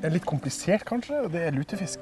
er 0.00 0.12
litt 0.12 0.26
komplisert, 0.26 0.84
kanskje, 0.88 1.20
og 1.24 1.32
det 1.32 1.42
er 1.46 1.54
lutefisk. 1.56 2.00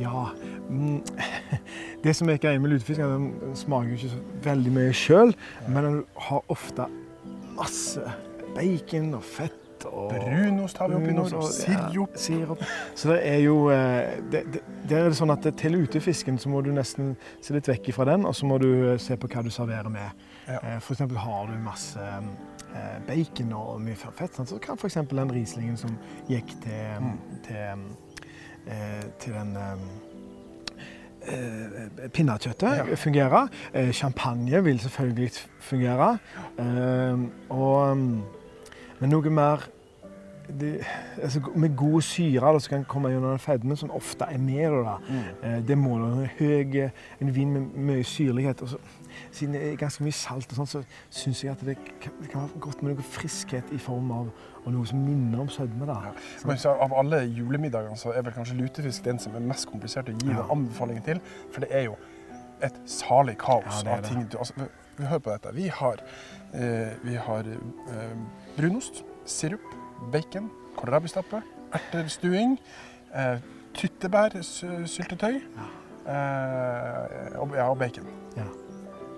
ja. 0.00 0.28
Mm. 0.68 1.02
Det 2.04 2.14
som 2.16 2.30
er 2.32 2.38
greia 2.40 2.58
med 2.58 2.70
lutefisk, 2.70 3.00
er 3.00 3.10
at 3.10 3.18
den 3.18 3.56
smaker 3.58 3.92
ikke 3.92 4.08
så 4.08 4.20
veldig 4.44 4.72
mye 4.72 4.92
sjøl, 4.96 5.34
men 5.68 5.84
den 5.84 5.98
har 6.16 6.44
ofte 6.48 6.86
masse 7.58 8.00
bacon 8.54 9.14
og 9.18 9.24
fett 9.26 9.59
og 9.86 10.10
Brunost 10.12 10.78
har 10.78 10.88
vi 10.88 10.94
oppi 10.94 11.12
nå, 11.12 11.22
Brunost 11.22 11.34
og 11.34 11.42
og- 11.42 11.52
sirup. 11.52 12.10
Ja, 12.14 12.18
sirup. 12.20 12.64
Så 12.94 13.08
det 13.12 13.20
er 13.28 13.38
jo 13.44 13.70
det, 13.70 14.42
det, 14.52 14.60
det, 14.88 14.98
er 14.98 15.10
sånn 15.16 15.30
at 15.32 15.46
til 15.56 15.74
utefisken 15.82 16.38
så 16.38 16.48
må 16.48 16.60
du 16.64 16.72
nesten 16.72 17.16
se 17.40 17.54
litt 17.54 17.68
vekk 17.68 17.92
fra 17.94 18.04
den, 18.04 18.24
og 18.26 18.34
så 18.34 18.46
må 18.46 18.58
du 18.60 18.68
eh, 18.92 18.98
se 18.98 19.16
på 19.16 19.28
hva 19.28 19.42
du 19.42 19.50
serverer 19.50 19.88
med. 19.88 20.10
Ja. 20.48 20.58
F.eks. 20.78 20.84
For 20.86 20.94
eksempel 20.94 21.16
har 21.18 21.46
du 21.46 21.56
masse 21.64 22.00
eh, 22.74 22.98
bacon 23.06 23.52
og 23.52 23.80
mye 23.80 23.96
fett, 23.96 24.36
så 24.46 24.58
kan 24.62 24.76
f.eks. 24.78 24.94
den 25.10 25.32
Rieslingen 25.32 25.76
som 25.76 25.96
gikk 26.28 26.54
til, 26.62 27.00
Mm. 27.00 27.18
til, 27.46 27.88
eh, 28.66 29.04
til 29.18 29.32
den 29.32 29.56
eh, 29.56 29.76
eh, 31.22 32.08
pinnekjøttet 32.08 32.76
Ja. 32.88 32.94
fungere. 32.96 33.48
Eh, 33.74 33.92
champagne 33.92 34.62
vil 34.64 34.78
selvfølgelig 34.80 35.30
fungere. 35.60 36.18
Eh, 36.58 37.18
og, 37.50 37.96
mm, 37.96 38.22
men 39.00 39.14
noe 39.14 39.30
mer 39.32 39.68
det, 40.60 40.86
altså, 41.22 41.40
med 41.54 41.76
gode 41.76 42.02
syre 42.02 42.60
som 42.60 42.70
kan 42.70 42.84
komme 42.84 43.08
gjennom 43.08 43.38
fedmen, 43.38 43.76
som 43.76 43.90
ofte 43.90 44.24
er 44.24 44.38
med. 44.38 44.84
Da. 44.84 44.96
Mm. 45.08 45.66
Det 45.66 45.76
en 45.76 46.28
høy, 46.38 46.90
en 47.20 47.34
vin 47.34 47.52
med 47.52 47.60
mye 47.60 48.04
syrlighet. 48.04 48.62
Og 48.62 48.68
så, 48.68 48.78
siden 49.32 49.54
det 49.54 49.72
er 49.72 49.76
ganske 49.76 50.04
mye 50.04 50.12
salt, 50.12 50.50
og 50.50 50.56
sånt, 50.56 50.68
så 50.68 50.82
syns 51.10 51.44
jeg 51.44 51.52
at 51.52 51.66
det 51.66 51.76
kan, 52.00 52.12
det 52.22 52.30
kan, 52.30 52.40
være 52.40 52.60
godt 52.60 52.82
med 52.82 52.94
noe 52.94 53.02
friskhet 53.02 53.64
i 53.72 53.78
form 53.78 54.10
av 54.10 54.30
noe 54.66 54.86
som 54.86 54.98
minner 54.98 55.40
om 55.40 55.48
sødme. 55.48 55.86
Ja. 55.86 56.12
Men 56.46 56.58
så 56.58 56.74
Av 56.80 56.92
alle 56.98 57.24
julemiddagene 57.24 57.96
så 57.96 58.12
er 58.12 58.22
vel 58.22 58.32
kanskje 58.32 58.56
lutefisk 58.58 59.04
den 59.04 59.18
som 59.18 59.34
er 59.34 59.44
mest 59.44 59.68
komplisert 59.70 60.08
å 60.08 60.16
gi 60.16 60.32
ja. 60.34 60.46
anbefalinger 60.52 61.06
til. 61.06 61.22
For 61.52 61.64
det 61.64 61.72
er 61.72 61.88
jo 61.90 61.96
et 62.62 62.76
salig 62.86 63.38
kaos 63.40 63.84
ja, 63.84 63.96
av 63.96 64.04
ting. 64.04 64.26
Du, 64.30 64.38
altså, 64.38 64.68
hør 65.08 65.18
på 65.18 65.30
dette. 65.30 65.54
Vi 65.56 65.68
har, 65.72 66.02
eh, 66.54 66.92
vi 67.02 67.14
har 67.14 67.40
eh, 67.40 68.16
brunost, 68.60 69.04
sirup, 69.24 69.64
bacon, 70.12 70.50
kålrabistappe, 70.76 71.40
erterstuing, 71.72 72.58
eh, 73.14 73.38
tyttebærsyltetøy 73.74 75.36
eh, 75.36 75.44
og, 77.40 77.54
ja, 77.56 77.70
og 77.70 77.78
bacon. 77.78 78.08
Ja. 78.36 78.44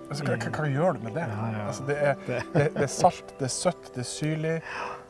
Altså, 0.09 0.25
hva, 0.27 0.35
hva, 0.37 0.67
gjør 0.69 0.95
du 0.95 1.05
med 1.07 1.15
det? 1.17 1.25
Altså, 1.65 1.83
det, 1.87 1.95
er, 1.97 2.19
det, 2.27 2.39
det, 2.53 2.67
er, 2.85 2.91
salt, 2.91 3.33
det 3.39 3.47
er 3.49 3.51
søtt, 3.51 3.89
det 3.95 4.03
er 4.03 4.07
syrlig. 4.07 4.55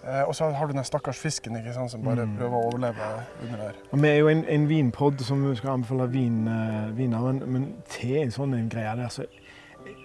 Eh, 0.04 0.22
og 0.22 0.34
så 0.38 0.48
har 0.56 0.70
du 0.70 0.74
den 0.74 0.88
stakkars 0.88 1.20
fisken 1.20 1.60
sant, 1.74 1.92
som 1.92 2.06
bare 2.06 2.26
mm. 2.26 2.38
prøver 2.40 2.58
å 2.58 2.72
overleve 2.72 3.12
under 3.44 3.64
der. 3.68 3.80
Og 3.92 4.02
vi 4.02 4.10
er 4.10 4.20
jo 4.22 4.32
en, 4.32 4.44
en 4.50 4.68
vinpod 4.70 5.22
som 5.28 5.46
skal 5.60 5.76
anbefale 5.76 6.08
vin, 6.14 6.42
uh, 6.48 6.90
viner, 6.98 7.30
men, 7.30 7.44
men 7.54 7.70
til 7.92 8.24
en 8.24 8.34
sånn 8.34 8.56
en 8.58 8.70
greie 8.72 8.96
der, 8.98 9.14
så 9.14 9.28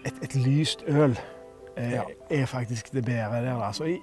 et, 0.05 0.25
et 0.25 0.35
lyst 0.43 0.85
øl 0.91 1.17
ja. 1.93 2.07
er 2.31 2.47
faktisk 2.47 2.93
det 2.93 3.05
bedre 3.07 3.43
der. 3.45 3.63
Altså, 3.63 3.85
i, 3.85 3.99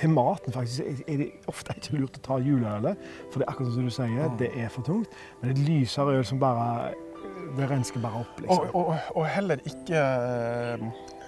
til 0.00 0.10
maten 0.10 0.52
faktisk 0.52 0.80
er 1.08 1.16
det 1.20 1.28
ofte 1.50 1.74
ikke 1.76 2.00
lurt 2.00 2.18
å 2.20 2.24
ta 2.24 2.38
juleølet, 2.40 3.06
for 3.30 3.40
det 3.40 3.46
er 3.46 3.52
akkurat 3.52 3.74
som 3.74 3.86
du 3.86 3.94
sier, 3.94 4.26
mm. 4.30 4.38
det 4.40 4.50
er 4.56 4.72
for 4.72 4.86
tungt. 4.86 5.16
Men 5.40 5.52
et 5.52 5.62
lysere 5.66 6.18
øl 6.18 6.26
som 6.26 6.40
bare 6.42 6.92
Det 7.56 7.66
rensker 7.66 8.00
bare 8.00 8.20
opp, 8.22 8.38
liksom. 8.40 8.68
Og, 8.78 8.86
og, 8.92 9.16
og 9.18 9.24
heller 9.26 9.58
ikke 9.66 9.98
eh, 9.98 10.84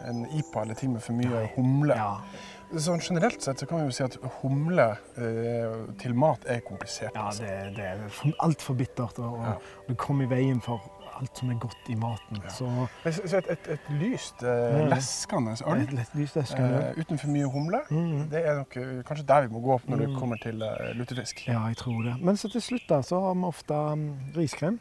en 0.09 0.21
IPA 0.39 0.63
eller 0.63 0.79
ting 0.79 0.93
med 0.93 1.03
for 1.03 1.19
mye 1.19 1.31
Nei. 1.33 1.49
humle. 1.57 1.97
Ja. 1.99 2.79
Sånn 2.81 3.03
generelt 3.05 3.43
sett 3.45 3.61
så 3.61 3.67
kan 3.69 3.83
vi 3.83 3.91
jo 3.91 3.97
si 3.97 4.05
at 4.07 4.17
humle 4.39 4.87
eh, 5.19 5.75
til 6.01 6.15
mat 6.17 6.47
er 6.49 6.63
komplisert. 6.65 7.19
Ja, 7.19 7.27
det, 7.37 7.75
det 7.77 7.89
er 7.91 8.37
altfor 8.47 8.79
bittert, 8.79 9.19
og, 9.19 9.41
og 9.41 9.49
ja. 9.51 9.57
det 9.91 9.99
kommer 10.01 10.29
i 10.29 10.33
veien 10.33 10.63
for 10.65 10.87
alt 11.21 11.39
som 11.39 11.51
er 11.53 11.59
godt 11.63 11.89
i 11.93 11.97
maten. 11.99 12.41
Ja. 12.45 12.53
Så, 12.55 12.69
så 13.05 13.41
et, 13.41 13.51
et, 13.55 13.69
et, 13.75 13.91
lyst, 14.01 14.43
uh, 14.43 14.81
leskende 14.91 15.57
øl. 15.67 15.85
Uh, 15.85 16.99
uten 16.99 17.19
for 17.19 17.33
mye 17.33 17.51
humle, 17.51 17.83
mm. 17.91 18.25
det 18.33 18.43
er 18.47 18.61
nok 18.63 18.77
uh, 18.79 18.95
kanskje 19.09 19.27
der 19.29 19.47
vi 19.47 19.53
må 19.55 19.63
gå 19.65 19.77
opp 19.77 19.89
når 19.89 20.01
mm. 20.01 20.05
det 20.07 20.19
kommer 20.19 20.43
til 20.43 20.65
uh, 20.65 20.91
lutefisk. 20.99 21.45
Ja, 21.49 21.65
jeg 21.71 21.79
tror 21.83 22.03
det. 22.07 22.17
Men 22.21 22.41
så 22.41 22.51
til 22.53 22.65
slutt 22.65 22.89
da, 22.91 23.03
så 23.07 23.21
har 23.27 23.39
vi 23.39 23.49
ofte 23.51 23.75
um, 23.95 24.09
riskrem. 24.37 24.81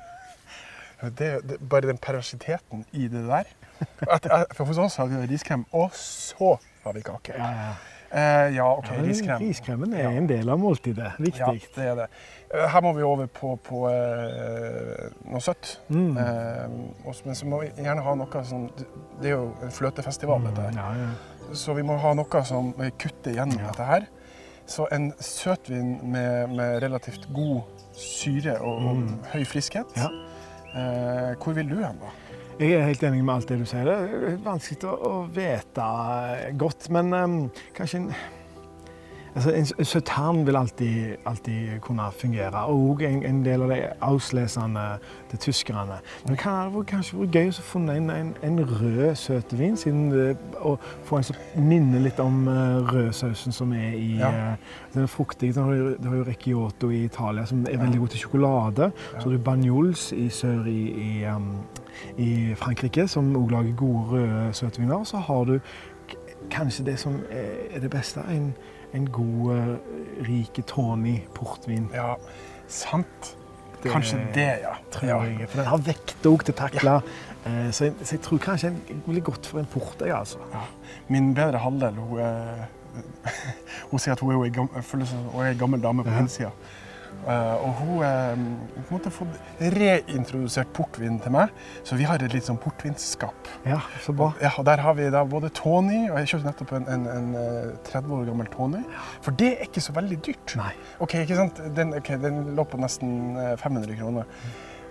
det, 1.18 1.30
det, 1.48 1.60
bare 1.70 1.88
den 1.88 1.98
perversiteten 1.98 2.84
i 2.92 3.08
det 3.08 3.26
der. 3.28 3.54
At, 4.04 4.26
at, 4.26 4.52
for 4.56 4.68
hos 4.68 4.78
oss 4.78 5.00
har 5.00 5.08
vi 5.08 5.22
riskrem, 5.30 5.64
og 5.72 5.94
så 5.96 6.56
har 6.84 6.96
vi 6.96 7.04
kake. 7.04 7.36
Ja, 7.38 7.50
ja. 7.50 7.72
Eh, 8.10 8.56
ja, 8.56 8.66
OK, 8.74 8.88
ja, 8.90 9.02
riskrem. 9.06 9.42
Riskremen 9.44 9.92
er 9.94 10.08
en 10.10 10.26
del 10.26 10.48
av 10.50 10.58
måltidet. 10.58 11.12
Viktig. 11.22 11.40
Ja, 11.40 11.52
det 11.76 11.84
er 11.92 11.98
det. 12.00 12.06
Eh, 12.50 12.66
her 12.72 12.82
må 12.82 12.92
vi 12.96 13.04
over 13.06 13.28
på, 13.30 13.52
på 13.62 13.84
eh, 13.90 15.10
noe 15.30 15.42
søtt. 15.44 15.76
Mm. 15.88 16.16
Eh, 16.18 17.12
men 17.24 17.38
så 17.38 17.50
må 17.50 17.60
vi 17.62 17.70
gjerne 17.76 18.02
ha 18.02 18.14
noe 18.18 18.42
som 18.46 18.66
Det 18.74 19.30
er 19.30 19.36
jo 19.36 19.52
en 19.62 19.74
fløtefestival, 19.74 20.48
dette 20.48 20.64
her. 20.66 20.74
Mm, 20.74 20.80
ja, 20.82 21.04
ja. 21.04 21.54
Så 21.54 21.74
vi 21.78 21.84
må 21.86 21.98
ha 22.02 22.14
noe 22.18 22.42
som 22.46 22.72
kutter 22.98 23.36
gjennom 23.38 23.62
dette 23.62 23.86
her. 23.86 24.08
Så 24.70 24.86
en 24.94 25.10
søtvin 25.22 25.96
med, 26.02 26.50
med 26.54 26.82
relativt 26.82 27.28
god 27.34 27.62
syre 27.94 28.58
og, 28.58 28.74
og 28.74 28.98
mm. 29.04 29.14
høy 29.32 29.46
friskhet. 29.46 29.94
Eh, 30.70 31.32
hvor 31.38 31.54
vil 31.54 31.70
du 31.70 31.78
hen, 31.82 32.02
da? 32.02 32.10
Jeg 32.60 32.74
er 32.76 32.82
helt 32.84 33.02
enig 33.08 33.22
med 33.24 33.32
alt 33.32 33.48
det 33.48 33.56
du 33.56 33.64
sier. 33.64 33.86
Det 33.88 34.32
er 34.34 34.34
vanskelig 34.44 34.90
å, 34.92 35.12
vite 35.32 35.84
godt, 36.60 36.90
men 36.92 37.14
um, 37.16 37.36
kanskje 37.72 38.02
en 38.02 38.10
Altså, 39.34 39.52
en 39.52 39.84
sautern 39.84 40.46
vil 40.46 40.56
alltid, 40.56 41.14
alltid, 41.26 41.80
kunne 41.80 42.02
fungere, 42.18 42.64
og 42.64 43.02
en, 43.02 43.22
en 43.26 43.44
del 43.44 43.62
av 43.62 43.68
de 43.70 43.78
auslesende 44.00 44.80
til 45.30 45.38
tyskerne. 45.38 46.00
Men 46.24 46.34
det 46.34 46.38
kan 46.38 46.72
kanskje 46.86 47.18
vært 47.18 47.36
gøy 47.38 47.52
å 47.52 47.64
få 47.64 47.82
en, 47.84 48.10
en, 48.10 48.32
en, 48.42 48.58
rød 48.66 49.14
søtevin, 49.14 49.76
siden 49.78 50.08
det, 50.10 50.36
og 50.58 50.82
få 51.06 51.20
en 51.20 51.28
som 51.28 51.38
minner 51.54 52.02
litt 52.02 52.18
om 52.22 52.48
uh, 52.48 52.80
rødsausen 52.90 53.54
som 53.54 53.72
er 53.72 53.94
i 53.94 54.16
ja. 54.18 54.30
uh, 54.30 54.80
Den 54.94 55.06
er 55.06 55.12
fruktig. 55.12 55.52
Du 55.54 55.62
har, 55.62 56.16
jo 56.16 56.24
Recchiotto 56.26 56.90
i 56.90 57.04
Italia, 57.04 57.46
som 57.46 57.62
er 57.70 57.78
veldig 57.78 58.02
god 58.02 58.08
til 58.08 58.24
sjokolade. 58.24 58.90
Ja. 58.90 59.20
Så 59.20 59.28
har 59.28 59.36
du 59.36 59.44
Banjols 59.44 60.10
i 60.12 60.26
sør 60.34 60.66
i, 60.66 60.80
i, 60.90 61.12
um, 61.30 61.52
i 62.18 62.30
Frankrike, 62.58 63.06
som 63.08 63.30
òg 63.38 63.54
lager 63.54 63.78
gode 63.78 64.04
røde 64.10 64.50
søtviner. 64.58 65.06
Så 65.06 65.22
har 65.22 65.46
du 65.46 65.58
kanskje 66.50 66.84
det 66.90 66.98
som 66.98 67.22
er 67.30 67.78
det 67.78 67.90
beste. 67.90 68.20
en 68.26 68.52
en 68.96 69.06
god, 69.12 69.52
rike, 70.26 70.28
rik 70.28 70.62
tawny 70.66 71.20
portvin. 71.34 71.88
Ja, 71.94 72.14
sant. 72.68 73.36
Det, 73.80 73.88
kanskje 73.88 74.18
det, 74.34 74.48
ja. 74.60 74.74
Tror 74.92 75.08
ja. 75.08 75.20
jeg. 75.24 75.48
For 75.48 75.62
den 75.62 75.70
har 75.70 75.84
vekt 75.86 76.26
òg 76.28 76.44
til 76.44 76.56
takla. 76.58 76.98
Ja. 77.00 77.28
Uh, 77.46 77.70
så, 77.72 77.86
jeg, 77.86 77.94
så, 78.02 78.14
jeg, 78.16 78.20
tror 78.26 78.42
kanskje 78.44 78.74
en 78.74 79.02
ville 79.06 79.22
gått 79.24 79.48
for 79.48 79.62
en 79.62 79.70
port, 79.72 79.96
jeg, 80.04 80.12
altså. 80.12 80.42
Ja. 80.52 80.66
Min 81.08 81.32
bedre 81.34 81.62
halvdel, 81.62 81.96
hun, 81.96 82.20
uh, 82.20 83.00
hun 83.92 84.02
sier 84.02 84.18
at 84.18 84.20
hun 84.20 84.34
er, 84.36 84.50
en 84.50 85.58
gammel 85.58 85.82
dame 85.82 86.04
på 86.04 86.18
innsida. 86.20 86.52
Uh, 86.52 86.89
og 87.30 87.72
hun 87.76 87.98
har 88.00 88.38
uh, 88.38 88.84
måte 88.88 89.10
fått 89.12 89.34
reintrodusert 89.76 90.70
portvin 90.76 91.18
til 91.20 91.34
meg, 91.34 91.52
så 91.84 91.98
vi 91.98 92.06
har 92.08 92.22
et 92.22 92.32
litt 92.32 92.46
sånn 92.46 92.60
portvinskap. 92.60 93.50
Ja, 93.68 93.80
så 94.04 94.14
bra. 94.16 94.30
Og, 94.30 94.40
ja, 94.44 94.54
og 94.56 94.66
der 94.68 94.82
har 94.84 94.96
vi 94.98 95.10
da 95.12 95.22
både 95.28 95.52
Tony, 95.56 96.06
og 96.08 96.16
jeg 96.20 96.32
kjøpte 96.32 96.48
nettopp 96.48 96.74
en, 96.78 96.88
en, 96.94 97.06
en 97.12 97.28
30 97.86 98.00
eh, 98.00 98.16
år 98.16 98.26
gammel 98.30 98.50
Tony. 98.54 98.82
For 99.20 99.36
det 99.36 99.52
er 99.52 99.68
ikke 99.68 99.84
så 99.84 99.94
veldig 99.96 100.20
dyrt. 100.26 100.56
Nei. 100.60 100.72
Ok, 101.04 101.18
ikke 101.22 101.38
sant? 101.38 101.60
Den, 101.76 101.94
okay, 102.00 102.18
den 102.22 102.54
lå 102.56 102.66
på 102.68 102.80
nesten 102.80 103.36
500 103.60 104.00
kroner. 104.00 104.28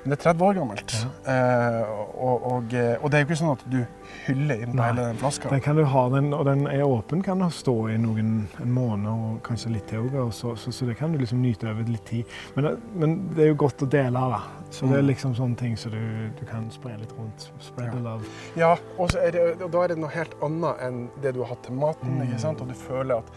Men 0.03 0.13
det 0.13 0.19
er 0.19 0.23
30 0.31 0.45
år 0.45 0.53
gammelt. 0.53 0.93
Ja. 1.25 1.33
Eh, 1.33 1.89
og, 2.15 2.45
og, 2.51 2.75
og, 3.01 3.11
det 3.11 3.17
er 3.17 3.23
jo 3.23 3.27
ikke 3.27 3.37
sånn 3.39 3.51
at 3.51 3.63
du 3.67 3.79
hyller 4.25 4.61
inn 4.63 4.71
på 4.77 4.83
hele 4.85 5.07
den 5.09 5.19
flaska. 5.19 5.51
Den 5.51 5.63
kan 5.63 5.75
du 5.75 5.83
ha, 5.91 6.03
den, 6.13 6.29
og 6.35 6.45
den 6.47 6.63
er 6.71 6.85
åpen, 6.85 7.23
kan 7.25 7.43
den 7.43 7.51
stå 7.51 7.75
i 7.91 7.97
noen 7.99 8.31
en 8.61 8.71
måned 8.73 9.09
og 9.11 9.41
kanskje 9.45 9.73
litt 9.73 9.89
til 9.91 10.07
òg. 10.07 10.15
Så, 10.35 10.55
så, 10.59 10.71
så, 10.75 10.87
det 10.87 10.95
kan 10.99 11.11
du 11.11 11.19
liksom 11.19 11.43
nyte 11.43 11.67
over 11.71 11.91
litt 11.91 12.05
tid. 12.07 12.39
Men, 12.55 12.71
men, 12.95 13.17
det 13.35 13.45
er 13.45 13.51
jo 13.51 13.59
godt 13.65 13.83
å 13.83 13.89
dele, 13.91 14.23
da. 14.35 14.41
Så 14.69 14.87
det 14.87 14.99
er 14.99 15.03
mm. 15.03 15.09
liksom 15.11 15.35
sånne 15.35 15.59
ting 15.59 15.75
som 15.75 15.89
så 15.89 15.95
du, 15.97 16.29
du, 16.39 16.43
kan 16.47 16.67
spre 16.71 16.95
litt 16.99 17.13
rundt. 17.17 17.49
Spread 17.63 17.89
ja. 17.89 17.93
the 17.97 18.03
love. 18.05 18.33
Ja, 18.59 18.73
og, 18.97 19.11
det, 19.11 19.45
og, 19.59 19.69
da 19.73 19.83
er 19.83 19.93
det 19.93 19.99
noe 19.99 20.11
helt 20.13 20.35
annet 20.45 20.83
enn 20.85 21.07
det 21.23 21.33
du 21.35 21.43
har 21.43 21.55
hatt 21.55 21.65
til 21.67 21.75
maten. 21.79 22.15
Mm. 22.15 22.27
ikke 22.27 22.43
sant? 22.45 22.63
Og 22.63 22.71
du 22.71 22.77
føler 22.77 23.19
at 23.19 23.33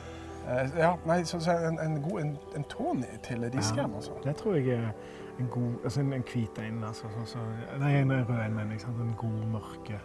eh, 0.46 0.78
Ja, 0.78 0.92
nei, 1.08 1.22
så, 1.26 1.42
en, 1.56 1.80
en, 1.82 1.98
god 2.04 2.22
en, 2.22 2.36
en 2.58 2.68
Tony 2.70 3.10
til 3.26 3.48
riskrem, 3.48 3.90
ja, 3.90 4.02
altså. 4.02 4.18
Det 4.22 4.36
tror 4.38 4.60
jeg 4.60 4.78
er 4.78 4.92
en 5.42 5.50
god 5.50 5.84
altså 5.84 6.00
en, 6.00 6.12
en 6.16 6.24
hvit 6.32 6.62
en. 6.62 6.80
Altså, 6.88 7.10
så, 7.16 7.26
så, 7.34 7.44
nei, 7.82 7.92
en 8.00 8.14
rød 8.14 8.32
en, 8.38 8.56
men 8.56 8.72
en 8.72 9.14
god, 9.18 9.44
mørke. 9.52 10.00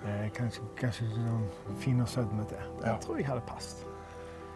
Eh, 0.00 0.26
kanskje 0.32 0.64
kanskje 0.80 1.06
sånn 1.12 1.76
fin 1.80 2.00
og 2.00 2.08
sødme 2.08 2.46
til. 2.48 2.68
Det 2.80 2.88
ja. 2.88 2.98
tror 3.04 3.20
jeg 3.20 3.28
hadde 3.28 3.44
passet. 3.48 3.86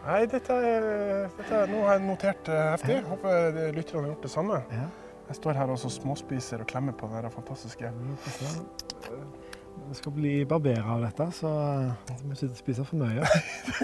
Nei, 0.04 0.24
dette 0.28 0.56
er, 0.68 0.86
dette 1.36 1.58
er, 1.62 1.70
Nå 1.72 1.80
har 1.86 2.00
notert 2.04 2.48
uh, 2.52 2.58
heftig. 2.74 2.98
Ja. 2.98 3.04
Håper 3.08 3.72
lytterne 3.76 4.02
har 4.02 4.10
gjort 4.12 4.26
det 4.26 4.32
samme. 4.32 4.60
Ja. 4.72 4.88
Jeg 5.28 5.38
står 5.38 5.56
her 5.56 5.70
og 5.72 5.78
småspiser 5.80 6.60
og 6.60 6.68
klemmer 6.68 6.92
på 6.92 7.08
den 7.08 7.30
fantastiske 7.32 7.92
det 9.88 9.98
skal 9.98 10.14
bli 10.16 10.32
barberer 10.48 10.86
av 10.90 11.02
dette, 11.04 11.26
så 11.36 11.50
jeg 12.08 12.20
må 12.26 12.34
ikke 12.34 12.58
spise 12.58 12.84
for 12.86 12.98
mye. 12.98 13.26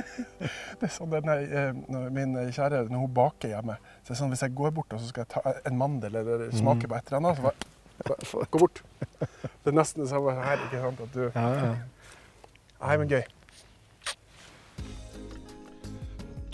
det 0.80 0.86
er 0.88 0.92
sånn 0.94 1.12
denne, 1.12 1.36
eh, 1.46 2.00
Min 2.10 2.34
kjære 2.50 2.86
når 2.88 3.04
hun 3.04 3.12
baker 3.14 3.52
hjemme, 3.52 3.76
så 4.00 4.10
er 4.10 4.14
det 4.14 4.20
sånn 4.22 4.32
hvis 4.34 4.44
jeg 4.46 4.56
går 4.58 4.72
bort 4.74 4.96
og 4.96 5.02
så 5.02 5.10
skal 5.10 5.26
jeg 5.26 5.32
ta 5.34 5.54
en 5.70 5.78
mandel 5.78 6.16
eller 6.22 6.48
smake 6.56 6.90
på 6.90 6.98
et 6.98 7.12
eller 7.12 7.20
annet, 7.20 7.38
så 7.38 7.50
bare 7.50 7.68
Gå 8.00 8.58
bort. 8.62 8.80
Det 9.20 9.68
er 9.68 9.76
nesten 9.76 10.00
det 10.00 10.08
samme 10.08 10.32
her. 10.32 10.62
ikke 10.64 10.78
sant, 10.80 11.02
at 11.04 11.12
du... 11.12 11.26
Ja, 11.34 11.48
ja. 11.52 11.74
Nei, 12.80 12.96
men 12.96 13.10
gøy. 13.12 13.20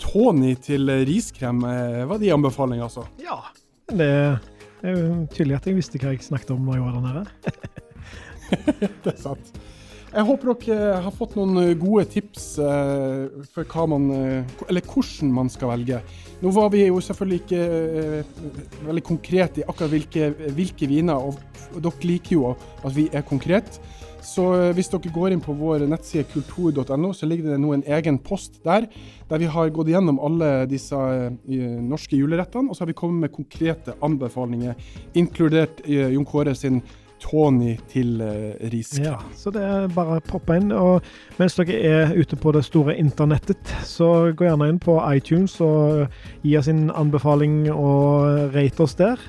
Tony 0.03 0.51
til 0.59 0.91
riskrem, 1.07 1.63
eh, 1.71 2.03
var 2.09 2.19
de 2.19 2.33
anbefalinger, 2.35 2.89
altså? 2.89 3.07
Ja. 3.23 3.39
Det 3.87 4.11
er 4.11 4.91
jo 4.91 5.23
tydelig 5.31 5.55
at 5.61 5.71
jeg 5.71 5.79
visste 5.79 6.03
hva 6.03 6.11
jeg 6.11 6.27
snakket 6.27 6.51
om 6.51 6.67
når 6.67 6.81
jeg 6.81 6.87
var 6.89 6.97
der 6.99 7.07
nede. 7.07 7.83
det 9.03 9.13
er 9.13 9.19
sant. 9.21 9.57
Jeg 10.07 10.23
håper 10.23 10.53
dere 10.63 10.99
har 11.03 11.11
fått 11.11 11.35
noen 11.35 11.75
gode 11.77 12.05
tips 12.07 12.45
eh, 12.63 13.43
for 13.51 13.67
hva 13.67 13.83
man, 13.91 14.07
eh, 14.15 14.55
eller 14.69 14.85
hvordan 14.87 15.33
man 15.35 15.51
skal 15.51 15.73
velge. 15.73 15.99
Nå 16.39 16.53
var 16.55 16.69
vi 16.71 16.85
jo 16.85 17.01
selvfølgelig 17.03 17.41
ikke 17.43 17.59
eh, 17.59 18.31
veldig 18.87 19.03
konkrete 19.03 19.61
i 19.61 19.65
akkurat 19.67 19.91
hvilke, 19.91 20.31
hvilke 20.55 20.87
viner, 20.87 21.19
og, 21.19 21.35
dere 21.75 22.07
liker 22.07 22.37
jo 22.37 22.53
at 22.55 22.93
vi 22.95 23.09
er 23.11 23.25
konkrete. 23.27 23.83
Så 24.23 24.45
eh, 24.55 24.71
hvis 24.77 24.87
dere 24.93 25.11
går 25.11 25.35
inn 25.35 25.43
på 25.43 25.55
vår 25.59 25.83
nettside 25.91 26.29
kultur.no, 26.31 27.11
så 27.11 27.27
ligger 27.27 27.51
det 27.51 27.61
nå 27.61 27.73
en 27.75 27.83
egen 27.99 28.21
post 28.23 28.61
der, 28.63 28.87
der 29.27 29.43
vi 29.43 29.49
har 29.51 29.73
gått 29.75 29.91
gjennom 29.91 30.21
alle 30.23 30.53
disse 30.71 30.95
norske 31.83 32.15
julerettene, 32.15 32.71
og 32.71 32.79
så 32.79 32.85
har 32.85 32.93
vi 32.93 33.01
kommet 33.03 33.27
med 33.27 33.35
konkrete 33.35 33.99
anbefalinger, 34.01 34.79
inkludert 35.19 35.83
Jon 35.83 36.25
Kåre 36.25 36.55
sin 36.55 36.79
Tony 37.23 37.75
til 37.91 38.21
uh, 38.21 38.53
risk. 38.71 38.99
Ja, 39.03 39.17
så 39.35 39.51
det 39.53 39.63
er 39.65 39.91
bare 39.93 40.19
å 40.19 40.23
poppe 40.23 40.57
inn. 40.59 40.71
Og 40.75 41.05
mens 41.39 41.57
dere 41.57 41.81
er 41.81 42.15
ute 42.17 42.39
på 42.39 42.53
det 42.55 42.63
store 42.67 42.97
internettet, 42.97 43.73
så 43.87 44.31
gå 44.37 44.47
gjerne 44.47 44.69
inn 44.71 44.81
på 44.83 44.99
iTunes 45.11 45.59
og 45.63 46.07
gi 46.45 46.57
oss 46.59 46.71
en 46.71 46.87
anbefaling 46.93 47.65
og 47.73 48.55
rate 48.55 48.85
oss 48.85 48.97
der. 48.99 49.21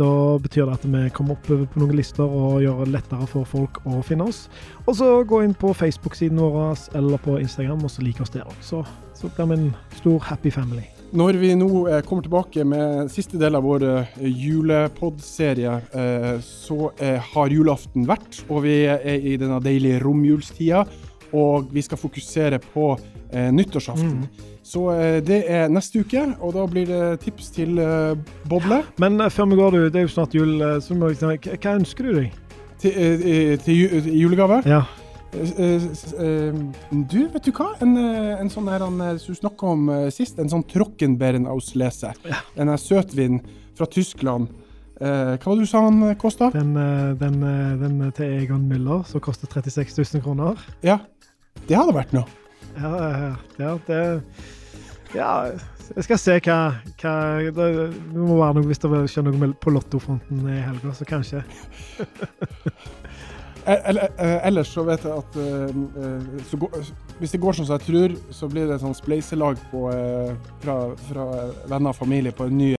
Da 0.00 0.38
betyr 0.40 0.70
det 0.70 0.78
at 0.78 0.86
vi 0.88 1.02
kommer 1.12 1.36
opp 1.36 1.44
på 1.44 1.58
noen 1.76 1.96
lister 1.98 2.24
og 2.24 2.62
gjør 2.64 2.86
det 2.86 2.94
lettere 2.94 3.28
for 3.28 3.48
folk 3.48 3.82
å 3.84 4.00
finne 4.06 4.30
oss. 4.30 4.46
Og 4.86 4.96
så 4.96 5.10
gå 5.28 5.42
inn 5.44 5.52
på 5.58 5.74
Facebook-siden 5.76 6.40
vår 6.40 6.88
eller 6.96 7.20
på 7.20 7.36
Instagram 7.42 7.84
og 7.84 7.92
så 7.92 8.06
like 8.06 8.24
oss 8.24 8.32
der 8.32 8.48
òg. 8.48 8.56
Så, 8.64 8.86
så 9.18 9.28
blir 9.36 9.52
vi 9.52 9.60
en 9.60 9.70
stor 10.00 10.18
happy 10.30 10.54
family. 10.54 10.88
Når 11.12 11.36
vi 11.36 11.50
nå 11.60 11.68
eh, 11.92 12.00
kommer 12.08 12.24
tilbake 12.24 12.64
med 12.64 13.10
siste 13.12 13.36
del 13.36 13.58
av 13.58 13.66
vår 13.66 13.82
eh, 13.84 14.12
julepod-serie, 14.32 15.74
eh, 15.92 16.38
så 16.40 16.88
har 17.34 17.52
julaften 17.52 18.06
vært, 18.08 18.38
og 18.48 18.62
vi 18.64 18.78
er 18.88 19.20
i 19.20 19.34
denne 19.40 19.60
deilige 19.60 20.00
romjulstida. 20.00 20.86
Og 21.32 21.68
vi 21.72 21.80
skal 21.80 21.96
fokusere 21.96 22.58
på 22.60 22.90
nyttårsaften. 23.32 24.18
Mm. 24.20 24.48
Så 24.68 24.82
det 25.24 25.38
er 25.48 25.70
neste 25.72 26.02
uke, 26.04 26.26
og 26.44 26.52
da 26.52 26.66
blir 26.68 26.90
det 26.90 27.22
tips 27.22 27.48
til 27.54 27.80
boble. 28.50 28.82
Men 29.00 29.16
før 29.32 29.48
vi 29.48 29.56
går, 29.56 29.72
du, 29.72 29.86
det 29.86 30.02
er 30.02 30.04
jo 30.04 30.12
snart 30.12 30.36
jul. 30.36 30.60
Så 30.84 30.92
må 30.92 31.08
vi, 31.08 31.38
hva 31.40 31.72
ønsker 31.72 32.10
du 32.10 32.18
deg? 32.18 32.36
Til, 32.84 33.56
til 33.64 34.12
julegave? 34.12 34.60
Ja. 34.68 34.82
Du, 35.32 37.20
vet 37.32 37.46
du 37.46 37.52
hva? 37.56 37.70
En, 37.80 37.96
en 37.96 38.50
sånn 38.52 38.68
her 38.68 38.84
han 38.84 38.98
du 39.16 39.32
snakka 39.36 39.70
om 39.72 39.88
sist, 40.12 40.36
en 40.38 40.50
sånn 40.52 40.66
Trockenbeeren-auslese. 40.68 42.12
Ja. 42.28 42.42
En 42.60 42.72
søtvin 42.78 43.40
fra 43.78 43.88
Tyskland. 43.88 44.52
hva 45.00 45.38
var 45.40 45.56
det 45.56 45.64
du 45.64 45.70
sa 45.70 45.80
han 45.86 46.04
kosta? 46.20 46.50
Den, 46.52 46.76
den, 47.20 47.40
den, 47.80 47.96
til 48.12 48.36
Egon 48.42 48.68
Müller, 48.68 49.06
som 49.08 49.24
koster 49.24 49.48
36 49.48 49.96
000 50.14 50.24
kroner. 50.24 50.60
Ja, 50.84 51.00
det 51.64 51.80
hadde 51.80 51.96
vært 51.96 52.12
noe. 52.16 52.28
Ja, 52.76 53.36
ja, 53.58 53.76
det 53.86 54.02
Ja, 55.12 55.32
jeg 55.92 56.06
skal 56.06 56.18
se 56.20 56.38
hva, 56.40 56.58
hva 57.02 57.14
det, 57.44 57.52
det, 57.52 57.88
må 58.16 58.38
være 58.38 58.56
noe 58.56 58.68
hvis 58.70 58.80
det 58.80 59.00
skjer 59.12 59.26
noe 59.26 59.50
på 59.60 59.72
lottofronten 59.74 60.46
i 60.48 60.60
helga, 60.64 60.94
så 60.96 61.08
kanskje. 61.08 61.42
Ellers 63.66 64.70
så 64.74 64.82
vet 64.86 65.04
jeg 65.06 65.12
at 65.12 65.36
uh, 65.38 66.58
går, 66.58 66.78
hvis 67.20 67.34
det 67.34 67.40
går 67.42 67.56
sånn 67.58 67.68
som 67.68 67.76
jeg 67.78 67.86
tror, 67.86 68.14
så 68.34 68.48
blir 68.50 68.66
det 68.66 68.76
et 68.78 68.84
sånn 68.84 68.96
spleiselag 68.96 69.60
på, 69.70 69.82
fra, 70.64 70.76
fra 71.08 71.26
venner 71.70 71.92
og 71.92 71.98
familie 71.98 72.34
på 72.34 72.48
en 72.48 72.56
ny 72.58 72.70